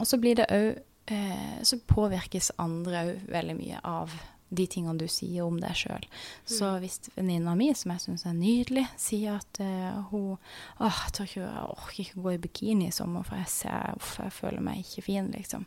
[0.00, 0.80] og så blir det òg
[1.14, 4.10] eh, Så påvirkes andre òg veldig mye av
[4.48, 6.04] de tingene du sier om deg sjøl.
[6.46, 6.76] Så mm.
[6.82, 10.36] hvis venninna mi, som jeg syns er nydelig, sier at uh, hun
[10.78, 14.16] åh, jeg, ikke, jeg orker ikke gå i bikini i sommer, for jeg, ser, uff,
[14.22, 15.66] jeg føler meg ikke fin, liksom.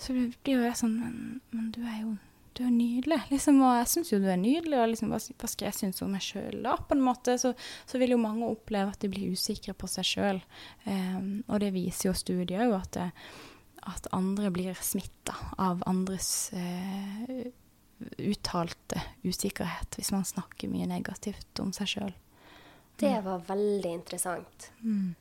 [0.00, 1.16] Så blir jo jeg sånn men,
[1.52, 2.14] men, du er jo
[2.58, 3.20] du er nydelig.
[3.30, 6.12] Liksom, og jeg syns jo du er nydelig, og liksom, hva, skal jeg synes om
[6.14, 6.76] meg sjøl da?
[6.76, 7.54] På en måte så,
[7.86, 10.42] så, vil jo mange oppleve at de blir usikre på seg sjøl.
[10.86, 13.00] Um, og det viser jo studier jo at,
[13.94, 17.40] at andre blir smitta av andres uh,
[18.00, 22.14] uttalte usikkerhet hvis man snakker mye negativt om seg sjøl.
[23.00, 24.70] Det var veldig interessant.
[24.84, 25.14] Mm.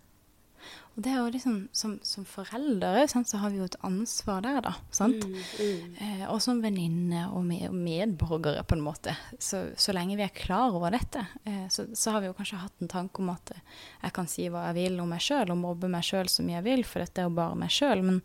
[1.00, 4.42] Og det er jo liksom, som, som foreldre sant, så har vi jo et ansvar
[4.44, 4.74] der, da.
[4.92, 5.24] Sant?
[5.24, 5.94] Mm, mm.
[6.04, 9.14] Eh, og som venninne og med, medborgere, på en måte.
[9.40, 12.60] Så, så, lenge vi er klar over dette, eh, så, så, har vi jo kanskje
[12.66, 15.62] hatt en tanke om at jeg kan si hva jeg vil om meg sjøl, og
[15.62, 18.04] mobbe meg sjøl så mye jeg vil, for dette er jo bare meg sjøl.
[18.04, 18.20] Men,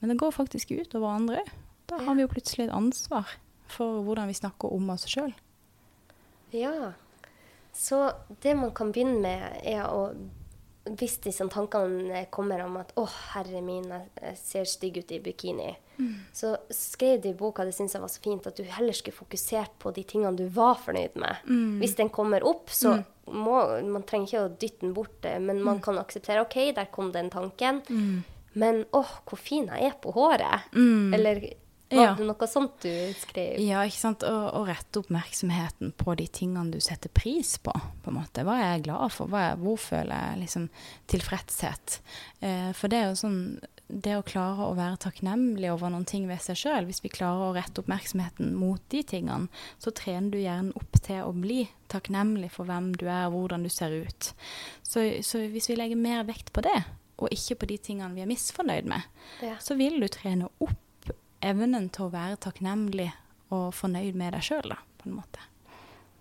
[0.00, 1.46] men, det går faktisk ut over andre.
[1.88, 3.32] Da har vi jo plutselig et ansvar
[3.70, 5.32] for hvordan vi snakker om oss sjøl.
[6.52, 6.92] Ja.
[7.72, 8.10] Så
[8.42, 10.10] det man kan begynne med, er å
[10.98, 15.76] hvis disse tankene kommer om at 'Å, herre min, jeg ser stygg ut i bikini',
[15.98, 16.14] mm.
[16.32, 19.16] så skrev du i boka det syns jeg var så fint, at du heller skulle
[19.16, 21.46] fokusert på de tingene du var fornøyd med.
[21.46, 21.78] Mm.
[21.82, 23.06] Hvis den kommer opp, så mm.
[23.30, 23.56] må
[23.90, 25.82] Man trenger ikke å dytte den bort, men man mm.
[25.82, 27.82] kan akseptere 'OK, der kom den tanken'.
[27.88, 28.22] Mm.
[28.54, 30.72] Men 'Å, hvor fin jeg er på håret'.
[30.74, 31.14] Mm.
[31.14, 31.44] Eller
[31.90, 32.14] var ja.
[32.18, 33.58] det noe sånt du skrev?
[33.64, 34.24] Ja, ikke sant.
[34.26, 37.74] Å rette oppmerksomheten på de tingene du setter pris på.
[37.74, 38.44] på en måte.
[38.46, 39.34] Hva er jeg glad for?
[39.34, 40.68] Er, hvor føler jeg liksom
[41.10, 42.00] tilfredshet?
[42.40, 43.40] Eh, for det er jo sånn
[43.90, 47.48] det å klare å være takknemlig over noen ting ved seg sjøl, hvis vi klarer
[47.48, 49.50] å rette oppmerksomheten mot de tingene,
[49.82, 53.66] så trener du hjernen opp til å bli takknemlig for hvem du er, og hvordan
[53.66, 54.30] du ser ut.
[54.86, 56.78] Så, så hvis vi legger mer vekt på det,
[57.20, 59.10] og ikke på de tingene vi er misfornøyd med,
[59.44, 59.58] ja.
[59.60, 60.78] så vil du trene opp
[61.40, 63.10] evnen til å være takknemlig
[63.54, 65.46] og fornøyd med deg sjøl, på en måte.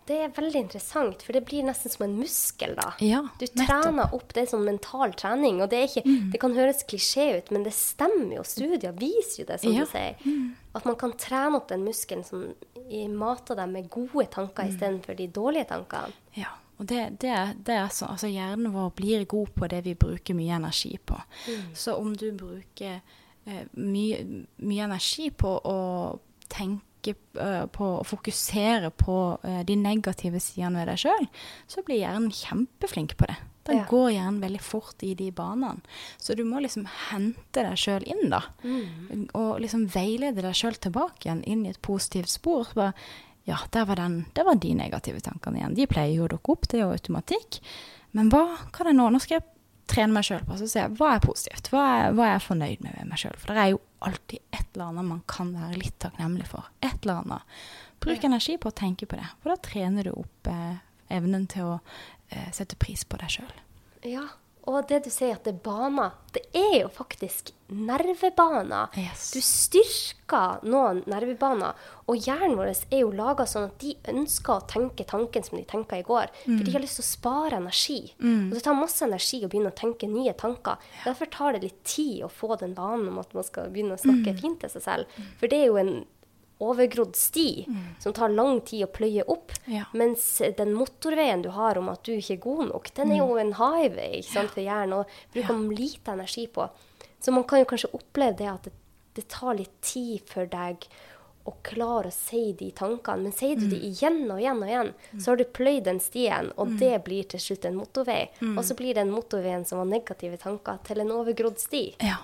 [0.10, 2.88] Det er veldig interessant, for det blir nesten som en muskel, da.
[3.06, 6.32] Ja, du trener opp det som mental trening, og det, ikke, mm.
[6.34, 8.46] det kan høres klisjé ut, men det stemmer jo.
[8.48, 9.86] Studier viser jo det, som ja.
[9.86, 10.18] du sier.
[10.26, 10.48] Mm.
[10.80, 12.48] At man kan trene opp den muskelen som
[13.20, 14.74] mater deg med gode tanker mm.
[14.74, 16.18] istedenfor de dårlige tankene.
[16.40, 16.56] Ja.
[16.80, 17.36] Og det, det,
[17.68, 21.18] det, er så, altså Hjernen vår blir god på det vi bruker mye energi på.
[21.46, 21.74] Mm.
[21.76, 23.02] Så om du bruker
[23.78, 24.24] mye,
[24.58, 25.78] mye, energi på å
[26.50, 31.30] tenke uh, på å fokusere på uh, de negative sidene ved deg sjøl,
[31.70, 33.38] så blir hjernen kjempeflink på det.
[33.70, 33.86] Den ja.
[33.90, 35.84] går hjernen veldig fort i de banene.
[36.18, 38.42] Så du må liksom hente deg sjøl inn, da.
[38.64, 39.28] Mm.
[39.38, 42.72] Og liksom veilede deg sjøl tilbake igjen inn i et positivt spor.
[42.78, 42.96] Bare,
[43.50, 45.78] ja, der var den, det var de negative tankene igjen.
[45.78, 47.62] De pleier jo å dukke opp, det er jo automatikk.
[48.18, 49.10] Men hva, kan jeg nå?
[49.14, 49.48] Nå skal jeg
[49.90, 52.84] trene meg sjøl på å se hva er positivt, hva er, hva er jeg fornøyd
[52.86, 53.38] med med meg sjøl.
[53.42, 56.70] For det er jo alltid et eller annet man kan være litt takknemlig for.
[56.86, 57.58] Et eller annet.
[58.00, 58.30] Bruk ja.
[58.30, 60.78] energi på å tenke på det, for da trener du opp eh,
[61.12, 61.80] evnen til å
[62.30, 63.58] eh, sette pris på deg sjøl.
[64.08, 64.28] Ja,
[64.70, 68.94] og det du sier at det er baner, det er jo faktisk nervebaner.
[68.98, 69.30] Yes.
[69.34, 71.78] Du styrker noen nervebaner.
[72.10, 75.66] Og hjernen vår er jo laga sånn at de ønsker å tenke tanken som de
[75.70, 76.30] tenka i går.
[76.46, 76.54] Mm.
[76.54, 78.00] For de har lyst til å spare energi.
[78.22, 78.50] Mm.
[78.50, 80.78] Og det tar masse energi å begynne å tenke nye tanker.
[81.06, 84.02] Derfor tar det litt tid å få den vanen om at man skal begynne å
[84.02, 84.40] snakke mm.
[84.42, 85.20] fint til seg selv.
[85.42, 85.94] For det er jo en
[86.60, 87.84] overgrodd sti mm.
[88.04, 89.54] som tar lang tid å pløye opp.
[89.72, 89.86] Ja.
[89.98, 90.26] Mens
[90.58, 93.42] den motorveien du har om at du ikke er god nok, den er jo mm.
[93.44, 95.78] en highway sant, for hjernen og bruker ja.
[95.80, 96.68] lite energi på.
[97.20, 98.76] Så man kan jo kanskje oppleve det at det,
[99.16, 100.88] det tar litt tid for deg
[101.50, 103.26] å klare å si de tankene.
[103.26, 103.72] Men sier du mm.
[103.72, 105.22] det igjen og igjen og igjen, mm.
[105.24, 106.76] så har du pløyd den stien, og mm.
[106.82, 108.22] det blir til slutt en motorvei.
[108.42, 108.58] Mm.
[108.58, 111.86] Og så blir den motorveien som var negative tanker, til en overgrodd sti.
[112.06, 112.20] Ja.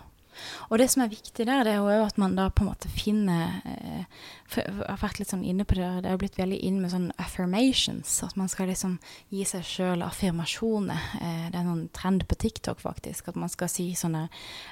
[0.70, 2.90] Og det som er viktig der, det er jo at man da på en måte
[2.92, 4.04] finner eh,
[4.56, 7.08] Jeg har vært litt sånn inne på det, det har blitt veldig inn med sånn
[7.22, 8.18] affirmations.
[8.24, 8.98] At man skal liksom
[9.34, 11.08] gi seg sjøl affirmasjoner.
[11.22, 13.32] Eh, det er noen trend på TikTok, faktisk.
[13.32, 14.28] At man skal si sånne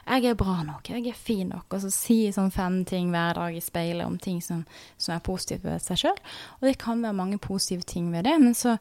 [0.07, 0.89] 'Jeg er bra nok.
[0.89, 4.17] Jeg er fin nok.' Og så si sånn fem ting hver dag i speilet om
[4.17, 4.65] ting som,
[4.97, 6.19] som er positivt ved seg sjøl.
[6.61, 8.77] Og det kan være mange positive ting ved det, men så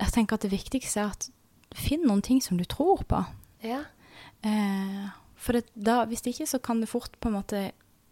[0.00, 1.28] jeg tenker at det viktigste er at
[1.76, 3.24] finn noen ting som du tror på.
[3.64, 3.84] Ja.
[4.42, 5.10] Eh,
[5.42, 7.62] for det, da, hvis ikke, så kan det fort på en måte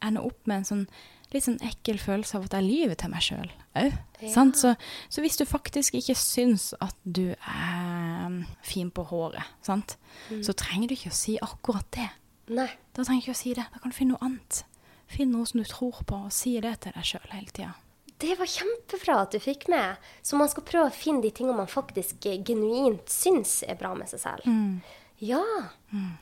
[0.03, 0.87] ende opp med en sånn
[1.31, 3.99] litt sånn ekkel følelse av at jeg lyver til meg sjøl òg.
[4.21, 4.47] Ja.
[4.59, 4.73] Så,
[5.09, 9.97] så, hvis du faktisk ikke syns at du er um, fin på håret, sant?
[10.29, 10.43] Mm.
[10.47, 12.09] så trenger du ikke å si akkurat det.
[12.51, 12.69] Nei.
[12.97, 13.69] Da trenger du ikke å si det.
[13.71, 14.65] Da kan du finne noe annet.
[15.11, 17.73] Finn noe som du tror på, og si det til deg sjøl hele tida.
[18.21, 20.03] Det var kjempebra at du fikk med.
[20.27, 24.11] Så man skal prøve å finne de tingene man faktisk genuint syns er bra med
[24.11, 24.51] seg selv.
[24.51, 24.83] Mm.
[25.21, 25.45] Ja,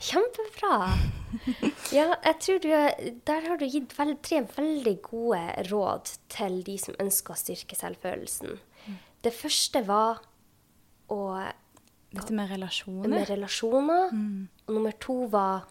[0.03, 0.89] kjempebra.
[1.95, 2.69] Ja, jeg tror du
[3.29, 7.79] Der har du gitt vel, tre veldig gode råd til de som ønsker å styrke
[7.79, 8.59] selvfølelsen.
[9.23, 10.23] Det første var
[11.13, 11.23] å
[12.09, 13.11] Dette med relasjoner.
[13.13, 14.15] Med relasjoner.
[14.17, 14.49] Mm.
[14.67, 15.67] Og nummer to var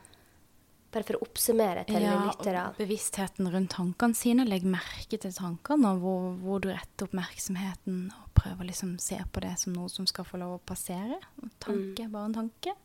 [0.87, 2.61] Bare for å oppsummere til ja, lyttere.
[2.77, 4.45] Bevisstheten rundt tankene sine.
[4.47, 8.05] Legg merke til tankene, og hvor, hvor, du retter oppmerksomheten.
[8.15, 8.26] Og
[8.67, 11.19] liksom å se på det som noe som skal få lov å passere.
[11.59, 12.11] Tanke mm.
[12.13, 12.75] bare en tanke.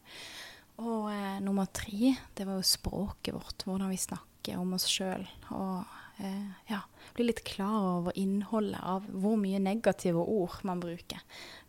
[0.83, 3.67] Og eh, nummer tre, det var jo språket vårt.
[3.67, 5.27] Hvordan vi snakker om oss sjøl.
[5.55, 6.81] Og eh, ja,
[7.17, 11.23] bli litt klar over innholdet av hvor mye negative ord man bruker.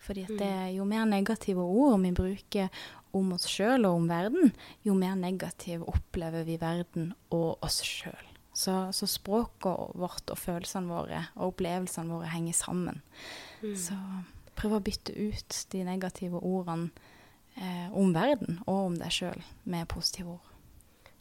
[0.03, 0.75] Fordi at det, mm.
[0.79, 4.53] jo mer negative ord vi bruker om oss sjøl og om verden,
[4.85, 8.32] jo mer negativ opplever vi verden og oss sjøl.
[8.53, 13.01] Så, så, språket vårt og følelsene våre og opplevelsene våre henger sammen.
[13.63, 13.73] Mm.
[13.81, 13.97] Så
[14.53, 16.91] prøv å bytte ut de negative ordene
[17.57, 20.49] eh, om verden og om deg sjøl med positive ord.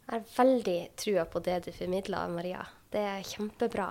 [0.02, 2.66] Jeg har veldig trua på det du formidler, Maria.
[2.92, 3.88] Det er kjempebra.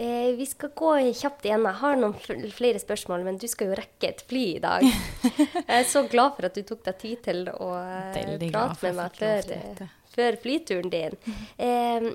[0.00, 1.66] Eh, vi skal gå kjapt igjen.
[1.68, 4.86] Jeg har noen flere spørsmål, men du skal jo rekke et fly i dag.
[5.26, 8.96] Jeg er så glad for at du tok deg tid til å eh, prate med
[8.96, 9.82] meg før, eh,
[10.14, 11.18] før, flyturen din.
[11.60, 12.08] Eh,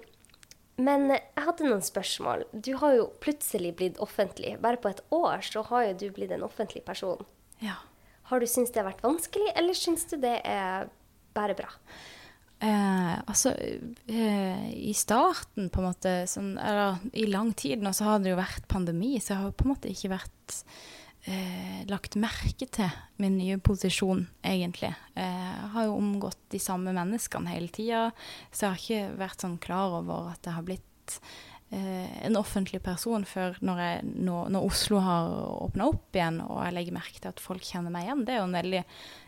[0.76, 2.46] men jeg hadde noen spørsmål.
[2.52, 4.58] Du har jo plutselig blitt offentlig.
[4.64, 7.24] Bare på et år så har jo du blitt en offentlig person.
[7.64, 7.80] Ja.
[8.30, 10.90] Har du syntes det har vært vanskelig, eller syns du det er
[11.38, 11.70] bare bra?
[12.60, 13.52] Eh, altså,
[14.08, 18.32] eh, i starten, på en måte, sånn, eller i lang tid nå, så har det
[18.32, 20.60] jo vært pandemi, så jeg har på en måte ikke vært
[21.26, 24.94] eh, lagt merke til min nye posisjon, egentlig.
[25.16, 28.08] Eh, jeg har jo omgått de samme menneskene hele tida,
[28.52, 31.20] så jeg har ikke vært sånn klar over at jeg har blitt
[31.74, 35.36] eh, en offentlig person før når, jeg, når, når Oslo har
[35.68, 38.26] åpna opp igjen, og jeg legger merke til at folk kjenner meg igjen.
[38.26, 38.84] Det er jo en veldig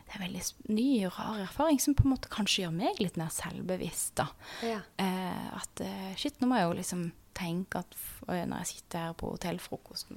[0.07, 3.01] det er en veldig ny og rar erfaring som på en måte kanskje gjør meg
[3.03, 4.13] litt mer selvbevisst.
[4.21, 4.29] da.
[4.63, 4.77] Ja.
[5.03, 9.17] Eh, at eh, shit, nå må jeg jo liksom tenke at når jeg sitter her
[9.19, 10.15] på hotellfrokosten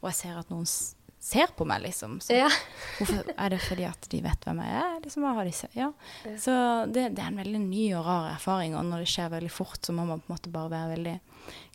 [0.00, 0.66] og jeg ser at noen
[1.20, 2.20] ser på meg, liksom.
[2.20, 2.50] Så, ja.
[2.98, 4.94] hvorfor Er det fordi at de vet hvem jeg er?
[5.04, 5.26] Liksom?
[5.26, 5.90] Ja.
[6.24, 6.36] ja.
[6.38, 6.54] Så
[6.86, 9.80] det, det, er en veldig ny og rar erfaring, og når det skjer veldig fort,
[9.82, 11.18] så må man på en måte bare være veldig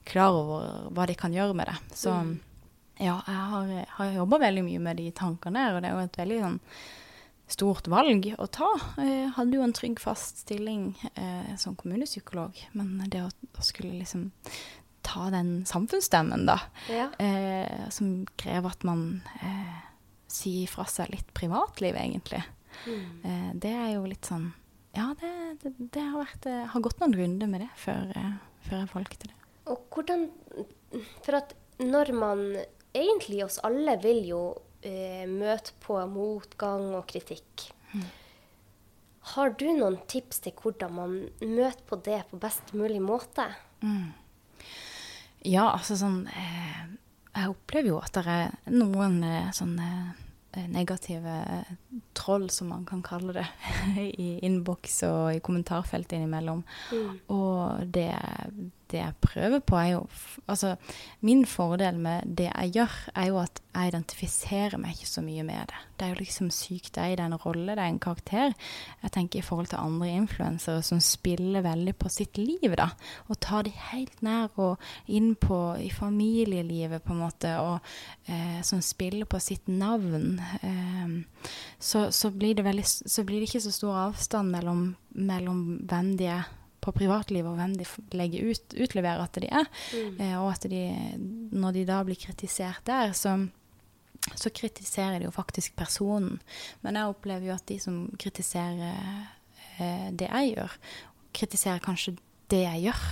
[0.08, 1.78] klar over hva de kan gjøre med det.
[1.98, 2.34] Så mm.
[3.04, 6.06] ja, jeg har, har jobba veldig mye med de tankene der, og det er jo
[6.08, 6.60] et veldig sånn
[7.54, 8.70] stort valg å ta.
[8.98, 14.00] Jeg hadde jo en trygg, fast stilling eh, som kommunepsykolog, men det å, å, skulle
[14.00, 14.30] liksom
[15.06, 16.60] ta den samfunnsstemmen, da,
[16.92, 17.10] ja.
[17.22, 19.80] eh, som krever at man eh,
[20.32, 22.44] sier fra seg litt privatliv, egentlig,
[22.88, 23.08] mm.
[23.24, 24.50] Eh, det er jo litt sånn
[24.94, 25.32] Ja, det,
[25.64, 28.34] det, det har, vært, eh, har gått noen runder med det før, eh,
[28.68, 29.38] før jeg valgte det.
[29.72, 30.26] Og hvordan
[31.24, 32.42] For at når man
[32.94, 34.42] Egentlig oss alle vil jo
[34.86, 37.64] eh, møte på motgang og kritikk.
[37.96, 38.04] Mm.
[39.34, 43.48] Har du noen tips til hvordan man møter på det på best mulig måte?
[43.82, 44.12] Mm.
[45.44, 46.84] Ja, altså sånn eh,
[47.34, 49.88] Jeg opplever jo at det er noen eh, sånne
[50.56, 51.64] eh, negative
[52.16, 53.48] troll, som man kan kalle det,
[54.26, 56.64] i innboks og i kommentarfeltet innimellom.
[56.94, 57.18] Mm.
[57.36, 58.12] Og det
[58.94, 60.06] det jeg prøver på, er jo
[60.48, 60.76] Altså,
[61.22, 65.44] min fordel med det jeg gjør, er jo at jeg identifiserer meg ikke så mye
[65.48, 65.80] med det.
[65.98, 66.92] Det er jo liksom sykt.
[66.96, 68.54] Det er en rolle, det er en karakter.
[69.02, 72.90] Jeg tenker i forhold til andre influensere som spiller veldig på sitt liv, da.
[73.32, 77.80] Og tar de helt nær og inn på i familielivet, på en måte, og
[78.28, 80.42] eh, som spiller på sitt navn.
[80.62, 81.48] Eh,
[81.80, 84.84] så, så, blir veldig, så blir det ikke så stor avstand mellom,
[85.16, 86.52] mellom hvem de er
[86.84, 89.70] på privatlivet og hvem de legger ut, utleverer at de er.
[89.94, 90.20] Mm.
[90.20, 90.84] Eh, og at de,
[91.56, 93.38] når de da blir kritisert der, så,
[94.36, 96.42] så, kritiserer de jo faktisk personen.
[96.86, 98.94] Men jeg opplever jo at de som kritiserer
[99.80, 100.78] eh, det jeg gjør,
[101.34, 102.18] kritiserer kanskje
[102.52, 103.04] det jeg gjør,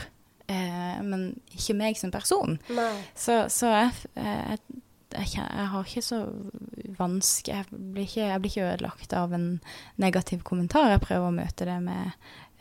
[0.51, 2.59] eh, men ikke meg som person.
[3.15, 4.59] Så, så jeg, jeg,
[5.15, 6.21] jeg, jeg, har ikke så
[6.99, 7.65] vanskelig jeg,
[8.15, 9.49] jeg, blir ikke ødelagt av en
[10.01, 10.91] negativ kommentar.
[10.93, 12.13] Jeg prøver å møte det med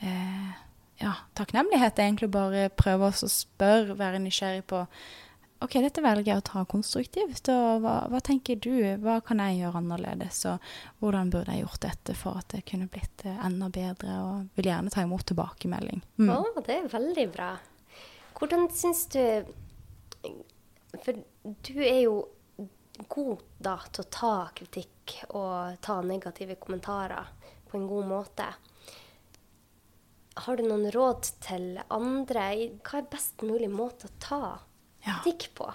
[0.05, 0.59] eh,
[1.00, 4.84] ja, takknemlighet er egentlig bare prøve å spørre, være nysgjerrig på
[5.60, 7.50] OK, dette velger jeg å ta konstruktivt.
[7.52, 8.72] Og hva, hva, tenker du?
[9.02, 10.38] Hva kan jeg gjøre annerledes?
[10.48, 10.70] Og
[11.02, 14.14] hvordan burde jeg gjort dette for at det kunne blitt eh, enda bedre?
[14.24, 16.00] Og vil gjerne ta imot tilbakemelding.
[16.22, 16.30] Mm.
[16.32, 17.50] Oh, det er veldig bra.
[18.38, 19.20] Hvordan syns du
[21.04, 21.20] For
[21.68, 22.16] du er jo
[23.08, 27.28] god da til å ta kritikk og ta negative kommentarer
[27.68, 28.48] på en god måte.
[30.46, 32.48] Har du noen råd til andre?
[32.87, 34.42] Hva er best mulig måte å ta
[35.05, 35.70] kritikk på?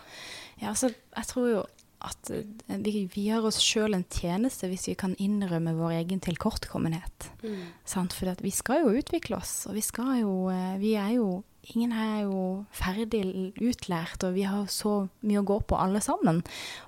[0.62, 1.64] Ja, altså, jeg tror jo
[2.06, 2.46] at eh,
[2.84, 7.30] vi, vi gjør oss sjøl en tjeneste hvis vi kan innrømme vår egen tilkortkommenhet.
[7.44, 7.74] Mm.
[7.86, 11.96] For vi skal jo utvikle oss, og vi skal jo eh, Vi er jo Ingen
[11.98, 12.42] her er jo
[12.78, 13.24] ferdig
[13.58, 16.44] utlært, og vi har så mye å gå på alle sammen.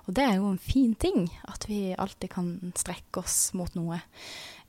[0.06, 3.98] Og det er jo en fin ting, at vi alltid kan strekke oss mot noe.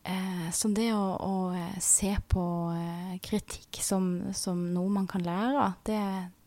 [0.04, 2.44] Eh, så det å, å, eh, se på
[2.74, 6.02] eh, kritikk som, som, noe man kan lære av, det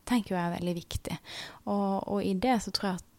[0.09, 1.17] tenker jeg er veldig viktig.
[1.69, 3.09] Og, og i det så tror jeg at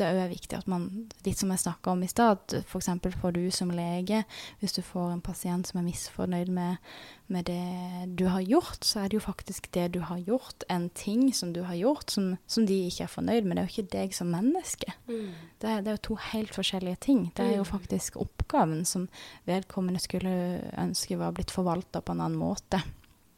[0.00, 0.86] det er viktig at man,
[1.26, 2.88] litt som jeg snakka om i stad, f.eks.
[3.04, 4.22] for, for du som lege,
[4.60, 6.92] hvis du får en pasient som er misfornøyd med,
[7.32, 10.88] med, det du har gjort, så er det jo faktisk det du har gjort, en
[10.96, 13.58] ting som du har gjort, som, som de ikke er fornøyd med.
[13.58, 14.96] Det er jo ikke deg som menneske.
[15.10, 15.28] Mm.
[15.60, 17.22] Det, er, det, er, jo to helt forskjellige ting.
[17.36, 17.72] Det er jo mm.
[17.74, 19.06] faktisk oppgaven som
[19.48, 20.34] vedkommende skulle
[20.80, 22.80] ønske var blitt forvalta på en annen måte.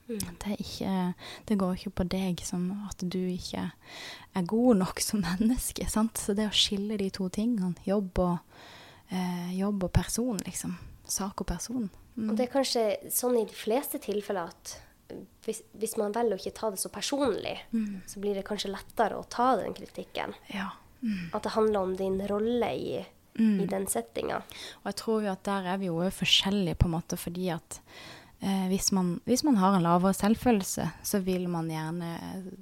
[0.09, 0.21] Mm.
[0.43, 0.95] Det, ikke,
[1.49, 3.71] det, går ikke på deg som at du ikke
[4.37, 5.89] er god nok som menneske.
[5.91, 6.21] Sant?
[6.21, 8.57] Så det å skille de to tingene, jobb og,
[9.11, 10.77] eh, jobb og person, liksom.
[11.09, 11.89] Sak og person.
[12.15, 12.31] Mm.
[12.31, 14.79] Og det er kanskje sånn i de fleste tilfeller at
[15.45, 18.05] hvis, hvis man velger å ikke ta det så personlig, mm.
[18.09, 20.33] så blir det kanskje lettere å ta den kritikken.
[20.53, 20.71] Ja.
[21.05, 21.29] Mm.
[21.37, 23.03] At det handler om din rolle i,
[23.37, 24.41] i den settinga.
[24.83, 27.81] Og jeg tror jo at der er vi jo forskjellige, på en måte, fordi at
[28.45, 31.21] Eh, hvis, man, hvis, man, har en lavere selvfølelse, så
[31.73, 32.11] gjerne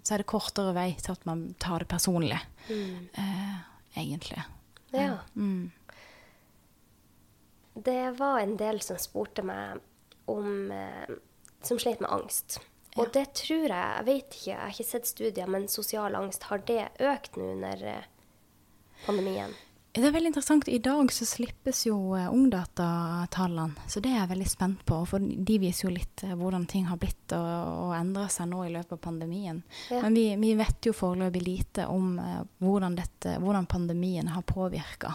[0.04, 3.08] Så er det kortere vei til at man tar det personlig, mm.
[3.18, 3.56] eh,
[3.98, 4.44] egentlig.
[4.94, 5.16] Ja.
[5.34, 5.72] Mm.
[7.74, 9.80] Det var en del som spurte meg
[10.30, 11.16] om eh,
[11.62, 12.60] Som slet med angst.
[13.00, 16.46] Og det tror jeg Jeg vet ikke, jeg har ikke sett studier, men sosial angst,
[16.50, 18.08] har det økt nå under eh,
[19.06, 19.54] pandemien?
[19.92, 20.68] Det er veldig interessant.
[20.72, 25.02] I dag så slippes jo uh, ungdatatallene, så det er jeg veldig spent på.
[25.08, 27.48] For de viser jo litt uh, hvordan ting har blitt og,
[27.84, 29.60] og endra seg nå i løpet av pandemien.
[29.92, 30.00] Ja.
[30.06, 35.12] Men vi, vi, vet jo foreløpig lite om uh, hvordan, dette, hvordan, pandemien har påvirka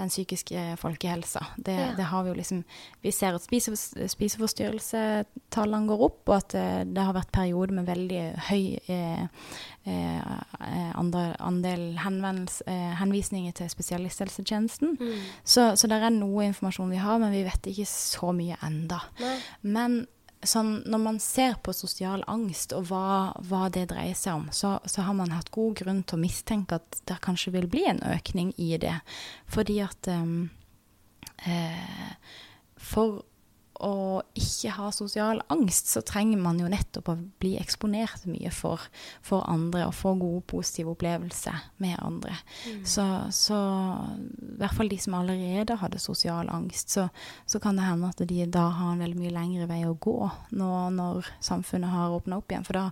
[0.00, 1.46] den psykiske folkehelsa.
[1.56, 1.88] Det, ja.
[1.96, 2.62] det, har vi jo liksom
[3.02, 3.74] Vi ser at spise,
[4.08, 9.24] spiseforstyrrelsetallene går opp, og at det, det har vært perioder med veldig høy eh,
[9.84, 11.96] eh, andel
[12.66, 14.96] eh, henvisninger til spesialisthelsetjenesten.
[15.00, 15.26] Mm.
[15.44, 19.02] Så, så det er noe informasjon vi har, men vi vet ikke så mye enda.
[19.20, 19.36] Nei.
[19.62, 20.00] Men
[20.46, 24.78] sånn, når man ser på sosial angst og hva, hva det dreier seg om, så,
[24.88, 28.00] så, har man hatt god grunn til å mistenke at det kanskje vil bli en
[28.08, 28.96] økning i det.
[29.50, 30.48] Fordi at um,
[31.44, 32.14] eh,
[32.80, 33.20] For
[33.84, 38.82] å ikke ha sosial angst, så trenger man jo nettopp å bli eksponert mye for,
[39.24, 42.36] for andre og få gode, positive opplevelser med andre.
[42.66, 42.82] Mm.
[42.88, 43.60] Så, så,
[44.36, 47.08] i hvert fall de som allerede hadde sosial angst, så,
[47.46, 50.18] så, kan det hende at de da har en veldig mye lengre vei å gå
[50.56, 52.66] nå når samfunnet har åpna opp igjen.
[52.68, 52.86] For da,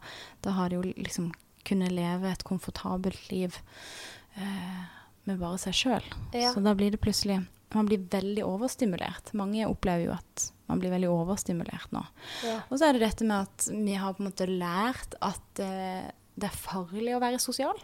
[0.47, 1.33] da, har de jo liksom
[1.69, 3.61] kunnet leve et komfortabelt liv
[4.41, 4.83] eh,
[5.29, 6.13] med bare seg sjøl.
[6.33, 6.55] Ja.
[6.55, 7.43] Så da blir det plutselig
[7.75, 9.33] man blir veldig overstimulert.
[9.37, 12.05] Mange opplever jo at man blir veldig overstimulert nå.
[12.47, 12.59] Ja.
[12.69, 16.11] Og så er det dette med at vi har på en måte lært at eh,
[16.39, 17.81] det er farlig å være sosial.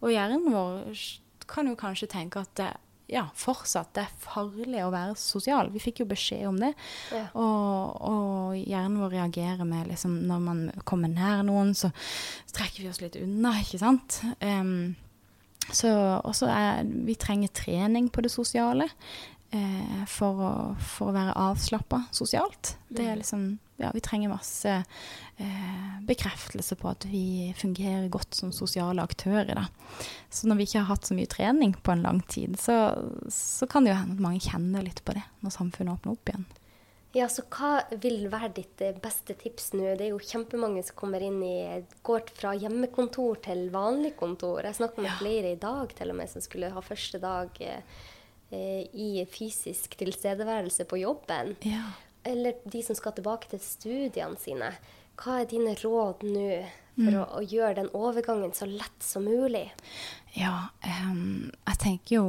[0.00, 1.02] Og hjernen vår
[1.50, 2.70] kan jo kanskje tenke at det
[3.10, 5.72] ja, fortsatt det er farlig å være sosial.
[5.74, 6.70] Vi fikk jo beskjed om det.
[7.10, 7.24] Ja.
[7.34, 11.90] Og, og, hjernen vår reagerer med liksom Når man kommer nær noen, så
[12.54, 14.20] trekker vi oss litt unna, ikke sant.
[14.38, 14.94] Um,
[15.74, 15.90] så
[16.26, 18.88] også er Vi trenger trening på det sosiale
[19.50, 22.76] eh, for, å, for, å, være avslappa sosialt.
[22.88, 23.24] Det er mm.
[23.24, 24.74] liksom Ja, vi trenger masse
[25.40, 30.02] eh, bekreftelse på at vi fungerer godt som sosiale aktører, da.
[30.28, 32.76] Så når vi ikke har hatt så mye trening på en lang tid, så,
[33.32, 36.32] så kan det jo hende at mange kjenner litt på det når samfunnet åpner opp
[36.34, 36.44] igjen.
[37.16, 39.96] Ja, så hva vil være ditt eh, beste tips nå?
[39.98, 44.60] Det er jo kjempemange som kommer inn i Går fra hjemmekontor til vanlig kontor.
[44.62, 45.18] Jeg snakka med ja.
[45.24, 48.08] flere i dag til og med som skulle ha første dag eh, Eh,
[48.50, 51.54] i fysisk tilstedeværelse på jobben.
[51.62, 51.84] Ja.
[52.26, 54.72] Eller de som skal tilbake til studiene sine.
[55.20, 56.48] Hva er dine råd nå
[56.96, 57.18] for mm.
[57.20, 59.68] å, å, gjøre den overgangen så lett som mulig?
[60.38, 60.70] Ja,
[61.10, 62.26] um, jeg tenker jo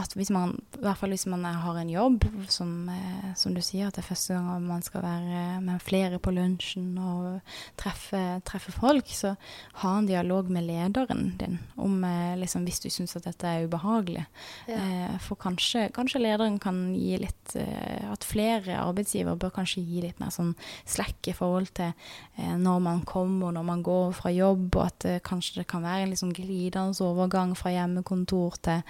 [0.00, 3.60] at hvis man, i hvert fall hvis man har en jobb, som, eh, som, du
[3.60, 7.42] sier, at det er første gang man skal være med flere på lunsjen og
[7.80, 9.34] treffe, treffe folk, så
[9.82, 13.68] ha en dialog med lederen din om eh, liksom, hvis du syns at dette er
[13.68, 14.24] ubehagelig.
[14.70, 14.80] Ja.
[14.80, 20.02] Uh, for kanskje, kanskje, lederen kan gi litt uh, At flere arbeidsgivere bør kanskje gi
[20.04, 20.54] litt mer sånn
[20.88, 25.08] slekk i forhold til uh, når man kommer, når man går fra jobb, og at
[25.08, 28.82] eh, kanskje det kan være en liksom glidende overgang overgang fra hjemmekontor til,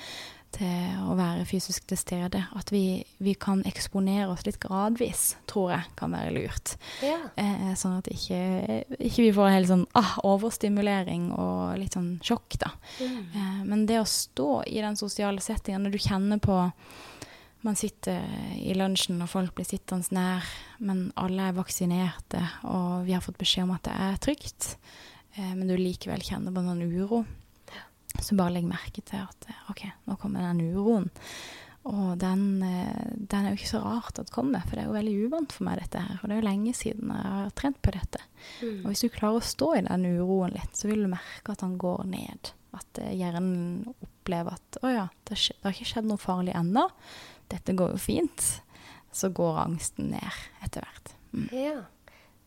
[0.54, 2.44] til å være fysisk til stede.
[2.54, 6.76] At vi, vi, kan eksponere oss litt gradvis, tror jeg kan være lurt.
[7.02, 7.18] Ja.
[7.36, 12.18] Eh, sånn at ikke, ikke vi får en helt sånn ah, overstimulering og litt sånn
[12.22, 12.74] sjokk, da.
[13.00, 13.18] Mm.
[13.32, 16.60] Eh, men det å stå i den sosiale settingen, når du kjenner på
[17.64, 18.26] man sitter
[18.60, 20.44] i lunsjen og folk blir sittende nær,
[20.84, 24.66] men alle er vaksinerte, og vi har fått beskjed om at det er trygt,
[25.32, 27.22] eh, men du likevel kjenner på noen uro.
[28.22, 31.10] Så bare legg merke til at OK, nå kommer den uroen.
[31.84, 34.96] og den, eh, den, er jo ikke så rart at kommer, for det er jo
[34.96, 36.20] veldig uvant for meg, dette her.
[36.22, 38.20] Og det er jo lenge siden jeg har trent på dette.
[38.62, 38.78] Mm.
[38.78, 41.64] Og hvis du klarer å stå i den uroen litt, så vil du merke at
[41.64, 42.52] den går ned.
[42.74, 46.86] At eh, hjernen opplever at å ja, det, har ikke skjedd noe farlig ennå.
[47.52, 48.46] Dette går jo fint.
[49.14, 51.12] Så går angsten ned etter hvert.
[51.34, 51.50] Mm.
[51.54, 51.82] Ja,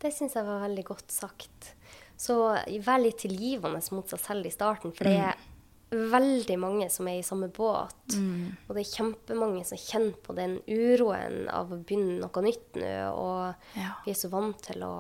[0.01, 1.76] det syns jeg var veldig godt sagt.
[2.18, 2.39] Så
[2.84, 5.45] vær litt tilgivende mot seg selv i starten, for det er
[5.90, 8.16] veldig mange som er i samme båt.
[8.16, 8.58] Mm.
[8.68, 12.92] Og det er kjempemange som kjenner på den uroen av å begynne noe nytt nå.
[13.14, 13.94] Og ja.
[14.06, 14.98] vi er så vant til å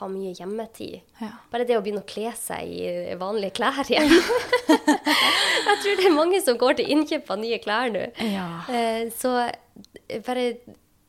[0.00, 1.00] ha mye hjemmetid.
[1.20, 1.32] Ja.
[1.50, 4.12] Bare det å begynne å kle seg i vanlige klær igjen.
[4.12, 8.06] jeg tror det er mange som går til innkjøp av nye klær nå.
[8.28, 8.46] Ja.
[8.68, 9.34] Eh, så
[10.26, 10.46] bare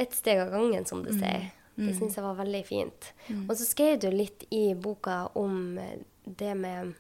[0.02, 1.20] ett steg av gangen, som du mm.
[1.20, 1.52] sier.
[1.76, 1.86] Mm.
[1.88, 3.14] Det syns jeg var veldig fint.
[3.28, 3.46] Mm.
[3.46, 5.78] Og så skrev du litt i boka om
[6.26, 6.96] det med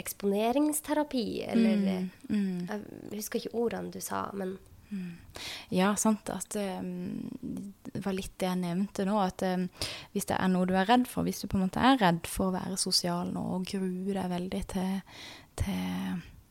[0.00, 2.58] eksponeringsterapi, eller mm, mm.
[2.70, 4.56] Jeg husker ikke ordene du sa, men
[4.90, 5.12] mm.
[5.68, 6.30] Ja, sant.
[6.30, 7.30] At um,
[7.92, 9.18] det var litt det jeg nevnte nå.
[9.22, 9.68] At um,
[10.14, 12.26] hvis det er noe du er redd for, hvis du på en måte er redd
[12.30, 15.22] for å være sosial nå og gruer deg veldig til,
[15.62, 15.78] til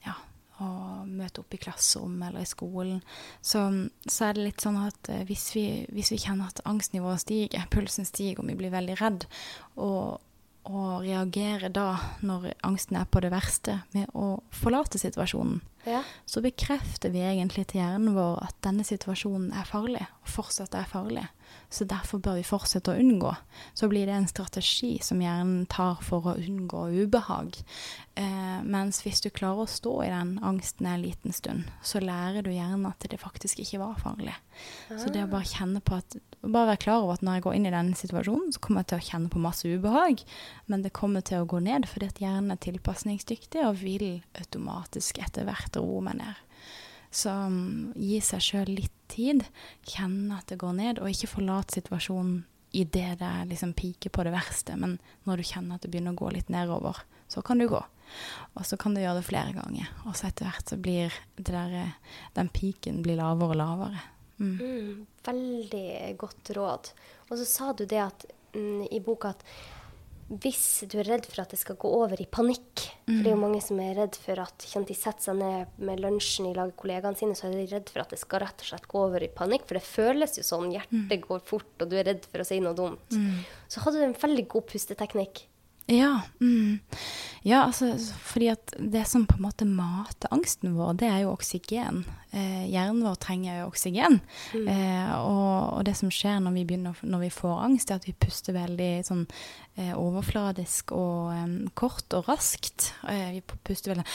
[0.08, 0.16] ja,
[0.64, 0.70] å
[1.10, 3.04] møte opp i klasserommet eller i skolen,
[3.42, 3.66] så,
[4.08, 7.68] så er det litt sånn at uh, hvis, vi, hvis vi kjenner at angstnivået stiger,
[7.74, 9.28] pulsen stiger og vi blir veldig redd,
[9.84, 10.20] og
[10.68, 11.94] å reagere da,
[12.26, 16.04] når angsten er på det verste, med å forlate situasjonen, ja.
[16.26, 20.90] så bekrefter vi egentlig til hjernen vår at denne situasjonen er farlig, og fortsatt er
[20.90, 21.26] farlig.
[21.70, 23.32] Så derfor bør vi fortsette å unngå.
[23.78, 27.58] Så blir det en strategi som hjernen tar for å unngå ubehag.
[28.18, 32.46] Eh, mens hvis du klarer å stå i den angsten en liten stund, så lærer
[32.46, 34.36] du hjernen at det faktisk ikke var farlig.
[34.90, 34.98] Ah.
[34.98, 37.56] Så det å bare kjenne på at bare være klar over at når jeg går
[37.58, 40.22] inn i denne situasjonen, så kommer jeg til å kjenne på masse ubehag,
[40.72, 45.20] men det kommer til å gå ned fordi at hjernen er tilpasningsdyktig og vil automatisk
[45.24, 46.46] etter hvert roe meg ned.
[47.12, 49.44] Så um, gi seg sjøl litt tid,
[49.90, 52.44] kjenne at det går ned, og ikke forlate situasjonen
[52.78, 56.22] idet det liksom piker på det verste, men når du kjenner at det begynner å
[56.22, 57.82] gå litt nedover, så kan du gå.
[58.58, 61.98] Og så kan du gjøre det flere ganger, og så etter hvert så blir der,
[62.38, 64.06] den piken blir lavere og lavere.
[64.40, 64.54] Mm.
[64.60, 64.94] Mm,
[65.26, 66.94] veldig godt råd.
[67.30, 68.26] Og så sa du det at,
[68.56, 69.46] mm, i boka at
[70.30, 73.34] hvis du er redd for at det skal gå over i panikk For det er
[73.34, 73.46] jo mm.
[73.48, 76.78] mange som er redd for at de setter seg ned med lunsjen i lag med
[76.78, 79.26] kollegaene sine, så er de redd for at det skal rett og slett gå over
[79.26, 79.66] i panikk.
[79.66, 80.70] For det føles jo sånn.
[80.76, 81.24] Hjertet mm.
[81.26, 83.18] går fort, og du er redd for å si noe dumt.
[83.66, 85.48] Så hadde du en veldig god pusteteknikk.
[85.90, 86.22] Ja.
[86.40, 86.80] Mm.
[87.42, 91.34] Ja, altså fordi at det som på en måte mater angsten vår, det er jo
[91.34, 92.04] oksygen.
[92.32, 94.20] Eh, hjernen vår trenger oksygen.
[94.54, 94.68] Mm.
[94.70, 98.06] Eh, og, og, det som skjer når vi, begynner, når vi får angst, er at
[98.06, 99.24] vi puster veldig sånn
[99.80, 102.92] eh, overfladisk og kort og raskt.
[103.10, 104.06] Eh, vi puster veldig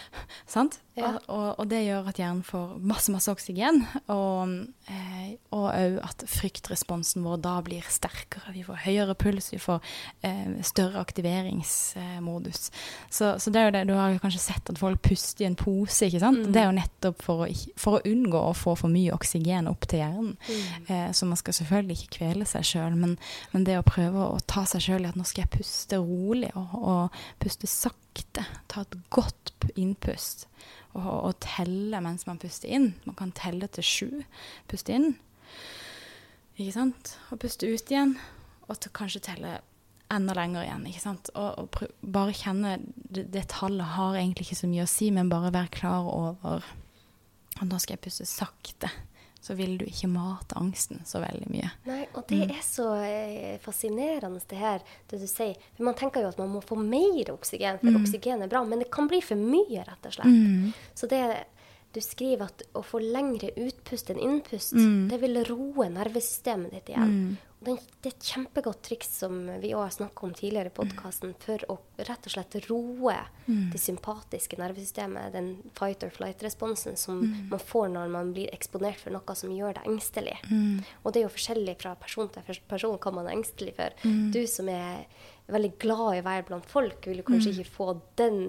[0.56, 0.80] Sant?
[0.98, 1.14] Ja.
[1.30, 3.84] Og, og, det gjør at hjernen får masse, masse oksygen.
[4.12, 4.50] Og
[5.54, 8.52] òg eh, at fryktresponsen vår da blir sterkere.
[8.54, 9.80] Vi får høyere puls, vi får
[10.26, 12.70] eh, større aktiveringsmodus.
[13.08, 15.58] Så, så, det er jo det, du har kanskje sett at folk puster i en
[15.58, 16.44] pose, ikke sant.
[16.46, 16.52] Mm.
[16.54, 17.50] Det er jo nettopp for å,
[17.80, 20.34] for å, unngå å få for mye oksygen opp til hjernen.
[20.48, 20.90] Mm.
[20.90, 23.16] Eh, så man skal selvfølgelig ikke kvele seg sjøl, men,
[23.54, 26.52] men, det å prøve å ta seg sjøl i at nå skal jeg puste rolig
[26.58, 30.48] og, og puste sakte, ta et godt innpust
[30.98, 32.92] og, og, telle mens man puster inn.
[33.06, 34.08] Man kan telle til sju.
[34.70, 35.12] Puste inn,
[36.58, 38.16] ikke sant, og puste ut igjen.
[38.70, 39.58] Og kanskje telle
[40.10, 40.86] enda lenger igjen.
[40.90, 41.30] ikke sant?
[41.38, 45.30] Og, og bare kjenne det, det, tallet har egentlig ikke så mye å si, men
[45.32, 46.66] bare være klar over
[47.60, 48.90] at nå skal jeg puste sakte.
[49.40, 51.70] Så vil du ikke mate angsten så veldig mye.
[51.88, 52.50] Nei, og det mm.
[52.52, 55.56] er så eh, fascinerende det her, det du sier.
[55.78, 58.02] For man tenker jo at man må få mer oksygen, for mm.
[58.02, 58.60] oksygen er bra.
[58.68, 60.28] Men det kan bli for mye, rett og slett.
[60.28, 60.74] Mm.
[60.92, 61.22] Så det
[61.90, 65.08] du skriver at å få lengre utpust enn innpust, mm.
[65.10, 67.16] det vil roe nervesystemet ditt igjen.
[67.60, 71.34] Det, det er et kjempegodt triks som vi òg har snakka om tidligere i podkasten,
[71.42, 71.76] for å
[72.08, 73.66] rett og slett roe mm.
[73.74, 77.34] det sympatiske nervesystemet, den fight or flight-responsen som mm.
[77.52, 80.38] man får når man blir eksponert for noe som gjør deg engstelig.
[80.48, 80.80] Mm.
[81.02, 83.98] Og det er jo forskjellig fra person til person hva man er engstelig for.
[84.08, 84.30] Mm.
[84.32, 85.04] Du som er
[85.50, 87.58] veldig glad i å være blant folk, vil kanskje mm.
[87.58, 87.90] ikke få
[88.20, 88.40] den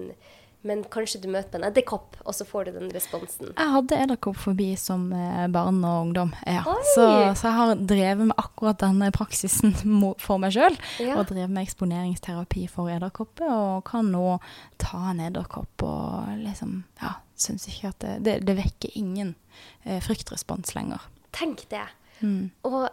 [0.66, 3.50] men kanskje du møter en edderkopp, og så får du den responsen.
[3.50, 6.62] Jeg hadde edderkopp forbi som eh, barn og ungdom, ja.
[6.94, 7.06] Så,
[7.38, 9.74] så, jeg har drevet med akkurat denne praksisen
[10.24, 10.78] for meg sjøl.
[11.02, 11.18] Ja.
[11.18, 14.38] Og drevet med eksponeringsterapi for edderkopper, og kan nå
[14.82, 19.34] ta en edderkopp og liksom Ja, syns ikke at det Det, det vekker ingen
[19.82, 21.02] eh, fryktrespons lenger.
[21.34, 21.88] Tenk det.
[22.22, 22.52] Mm.
[22.68, 22.86] Og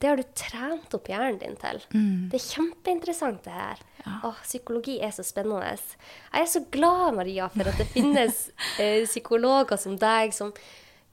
[0.00, 1.80] det har du trent opp hjernen din til.
[1.92, 2.28] Mm.
[2.32, 3.80] Det er kjempeinteressant, det her.
[4.04, 4.16] Ja.
[4.30, 5.76] Åh, psykologi er så spennende.
[6.32, 8.44] Jeg er så glad, Maria, for at det finnes
[8.82, 10.52] eh, psykologer som deg, som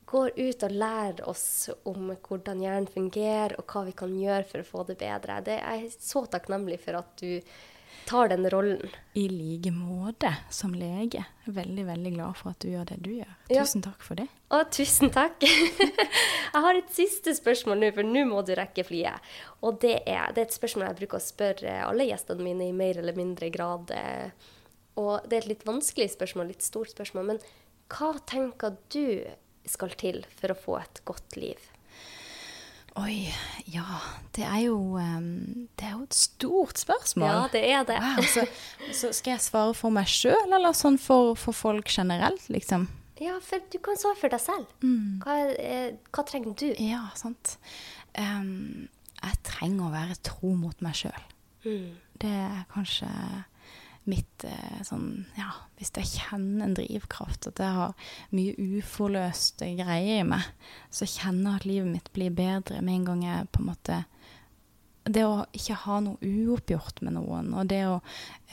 [0.06, 4.62] går ut og lærer oss om hvordan hjernen fungerer, og hva vi kan gjøre for
[4.62, 5.42] å få det bedre.
[5.46, 7.42] Det er jeg så takknemlig for at du
[8.08, 8.92] tar den rollen.
[9.14, 11.24] I like måte som lege.
[11.46, 13.34] Veldig, veldig glad for at du gjør det du gjør.
[13.52, 13.66] Ja.
[13.66, 14.28] Tusen takk for det.
[14.54, 15.46] Å, tusen takk.
[16.54, 19.32] jeg har et siste spørsmål nå, for nå må du rekke flyet.
[19.66, 22.76] Og det er, det er et spørsmål jeg bruker å spørre alle gjestene mine i
[22.76, 23.94] mer eller mindre grad.
[25.02, 27.34] Og det er et litt vanskelig spørsmål, litt stort spørsmål.
[27.34, 27.44] Men
[27.92, 29.26] hva tenker du
[29.66, 31.72] skal til for å få et godt liv?
[32.96, 33.28] Oi,
[33.74, 34.00] ja.
[34.36, 37.28] Det er jo, um, det er jo et stort spørsmål.
[37.28, 37.98] Ja, det er det.
[38.04, 38.46] Wow, så,
[38.96, 42.88] så skal jeg svare for meg sjøl, eller sånn for, for folk generelt, liksom?
[43.20, 44.72] Ja, for du kan svare for deg selv.
[44.84, 45.20] Mm.
[45.24, 46.68] Hva, eh, hva trenger du?
[46.84, 47.58] Ja, sant.
[48.16, 48.88] Um,
[49.22, 51.28] jeg trenger å være tro mot meg sjøl.
[51.66, 51.96] Mm.
[52.22, 53.10] Det er kanskje
[54.10, 60.22] mitt eh, sånn Ja, hvis jeg kjenner en drivkraft, at jeg har mye uforløste greier
[60.22, 60.46] i meg,
[60.94, 64.04] så kjenner jeg at livet mitt blir bedre med en gang jeg på en måte
[65.06, 68.00] Det å ikke ha noe uoppgjort med noen, og det å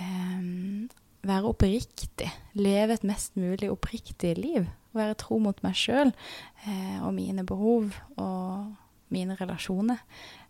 [0.00, 0.90] eh,
[1.22, 2.28] være oppriktig,
[2.58, 6.12] leve et mest mulig oppriktig liv, være tro mot meg sjøl
[6.66, 8.72] eh, og mine behov og
[9.12, 10.00] mine relasjoner,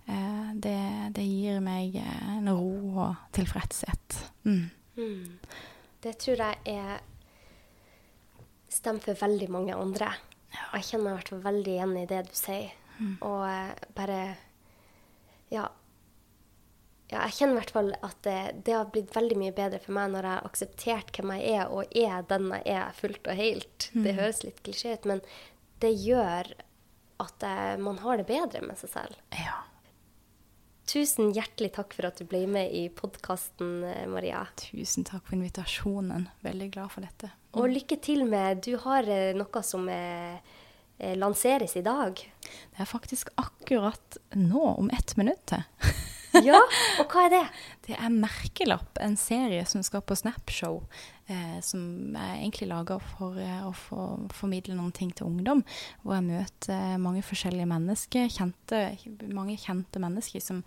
[0.06, 0.78] eh, det,
[1.16, 2.72] det gir meg eh, en ro
[3.04, 4.18] og tilfredshet.
[4.48, 4.70] Mm.
[4.96, 5.38] Mm.
[6.02, 7.00] Det tror jeg er
[8.72, 10.08] stemmer for veldig mange andre.
[10.52, 12.72] Jeg kjenner meg i hvert fall veldig igjen i det du sier.
[13.20, 14.18] Og eh, bare
[15.52, 15.68] Ja.
[17.12, 19.92] Ja, jeg kjenner i hvert fall at det, det har blitt veldig mye bedre for
[19.92, 23.36] meg når jeg har akseptert hvem jeg er, og er den jeg er fullt og
[23.36, 23.88] helt.
[23.92, 25.20] Det høres litt klisjé ut, men
[25.84, 26.48] det gjør
[27.20, 29.20] at eh, man har det bedre med seg selv.
[29.36, 29.58] Ja.
[30.90, 34.42] Tusen hjertelig takk for at du ble med i podkasten, Maria.
[34.58, 36.26] Tusen takk for invitasjonen.
[36.42, 37.30] Veldig glad for dette.
[37.52, 40.38] Og lykke til med Du har eh, noe som eh,
[40.98, 42.16] eh, lanseres i dag.
[42.16, 45.66] Det er faktisk akkurat nå, om ett minutt til.
[46.48, 46.60] Ja,
[47.02, 47.42] og hva er det?
[47.88, 50.80] Det er Merkelapp, en serie som skal på Snapshow.
[51.32, 54.04] Eh, som jeg egentlig lager for eh, å få,
[54.34, 55.62] formidle noen ting til ungdom.
[56.02, 58.80] Hvor jeg møter mange forskjellige mennesker, kjente,
[59.30, 60.62] mange kjente mennesker som,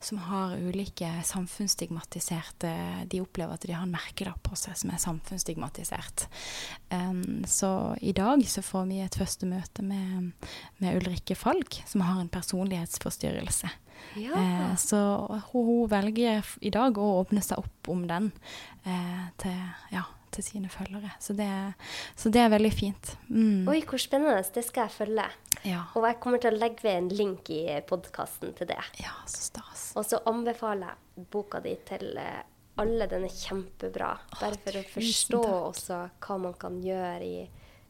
[0.00, 2.72] som har ulike samfunnsstigmatiserte
[3.12, 6.24] De opplever at de har en merkelapp på seg som er samfunnsstigmatisert.
[6.88, 10.32] Um, så i dag så får vi et første møte med,
[10.80, 13.70] med Ulrikke Falk, som har en personlighetsforstyrrelse.
[14.18, 14.34] Ja.
[14.34, 14.98] Eh, så
[15.52, 18.30] hun, hun velger i dag å åpne seg opp om den
[18.84, 19.58] eh, til,
[19.94, 21.12] ja, til sine følgere.
[21.22, 21.48] Så det,
[22.18, 23.14] så det er veldig fint.
[23.28, 23.68] Mm.
[23.70, 24.42] Oi, hvor spennende.
[24.54, 25.28] Det skal jeg følge.
[25.66, 25.84] Ja.
[25.98, 28.80] Og jeg kommer til å legge ved en link i podkasten til det.
[29.02, 29.90] ja, så stas.
[29.98, 32.42] Og så anbefaler jeg boka di til eh,
[32.78, 33.08] alle.
[33.10, 34.12] Den er kjempebra.
[34.38, 37.38] Bare for å forstå også hva man kan gjøre i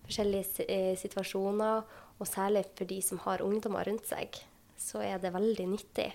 [0.08, 1.82] forskjellige eh, situasjoner,
[2.18, 4.40] og særlig for de som har ungdommer rundt seg,
[4.78, 6.12] så er det veldig nyttig.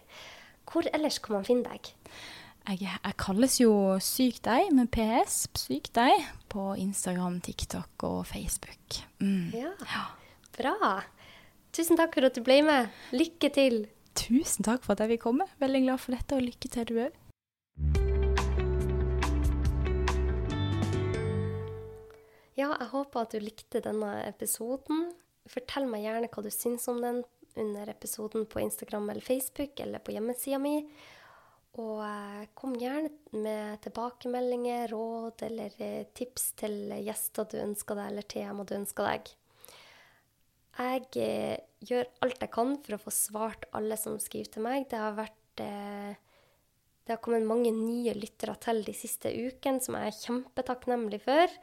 [0.70, 1.91] Hvor ellers kan man finne deg?
[2.64, 6.14] Jeg, jeg kalles jo Syk deg med PS, Syk deg,
[6.47, 9.01] på Instagram, TikTok og Facebook.
[9.20, 9.51] Mm.
[9.51, 10.05] Ja,
[10.55, 10.93] bra.
[11.76, 12.93] Tusen takk for at du ble med.
[13.11, 13.84] Lykke til.
[14.16, 15.49] Tusen takk for at jeg vil komme.
[15.59, 17.20] Veldig glad for dette, og lykke til du òg.
[22.53, 25.07] Ja, jeg håper at du likte denne episoden.
[25.49, 27.24] Fortell meg gjerne hva du syns om den
[27.55, 30.77] under episoden på Instagram eller Facebook eller på hjemmesida mi.
[31.81, 33.09] Og eh, kom gjerne
[33.41, 39.09] med tilbakemeldinger, råd eller eh, tips til gjester du ønsker deg, eller tema du ønsker
[39.09, 39.31] deg.
[40.77, 44.85] Jeg eh, gjør alt jeg kan for å få svart alle som skriver til meg.
[44.89, 50.09] Det har vært Det har kommet mange nye lyttere til de siste ukene, som jeg
[50.09, 51.57] er kjempetakknemlig for.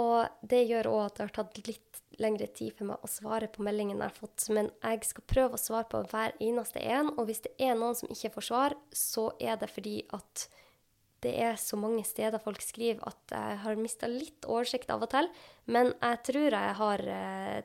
[0.00, 1.83] Og det gjør òg at det har tatt litt
[2.22, 4.46] lengre tid for meg å svare på meldingene jeg har fått.
[4.54, 7.12] Men jeg skal prøve å svare på hver eneste en.
[7.14, 10.46] Og hvis det er noen som ikke får svar, så er det fordi at
[11.24, 15.12] det er så mange steder folk skriver at jeg har mista litt oversikt av og
[15.14, 15.30] til.
[15.72, 17.60] Men jeg tror jeg har eh,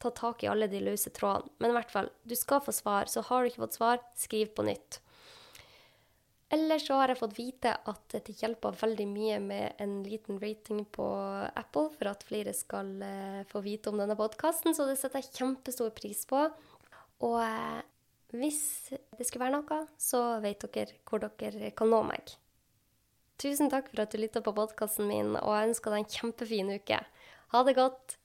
[0.00, 1.52] tatt tak i alle de løse trådene.
[1.60, 3.10] Men i hvert fall, du skal få svar.
[3.12, 5.00] Så har du ikke fått svar, skriv på nytt.
[6.52, 10.84] Eller så har jeg fått vite at det hjelper veldig mye med en liten rating
[10.92, 11.06] på
[11.56, 15.32] Apple for at flere skal eh, få vite om denne podkasten, så det setter jeg
[15.40, 16.44] kjempestor pris på.
[17.24, 17.80] Og eh,
[18.36, 22.36] hvis det skulle være noe, så vet dere hvor dere kan nå meg.
[23.40, 26.74] Tusen takk for at du lytta på podkasten min, og jeg ønsker deg en kjempefin
[26.76, 27.00] uke.
[27.54, 28.18] Ha det godt!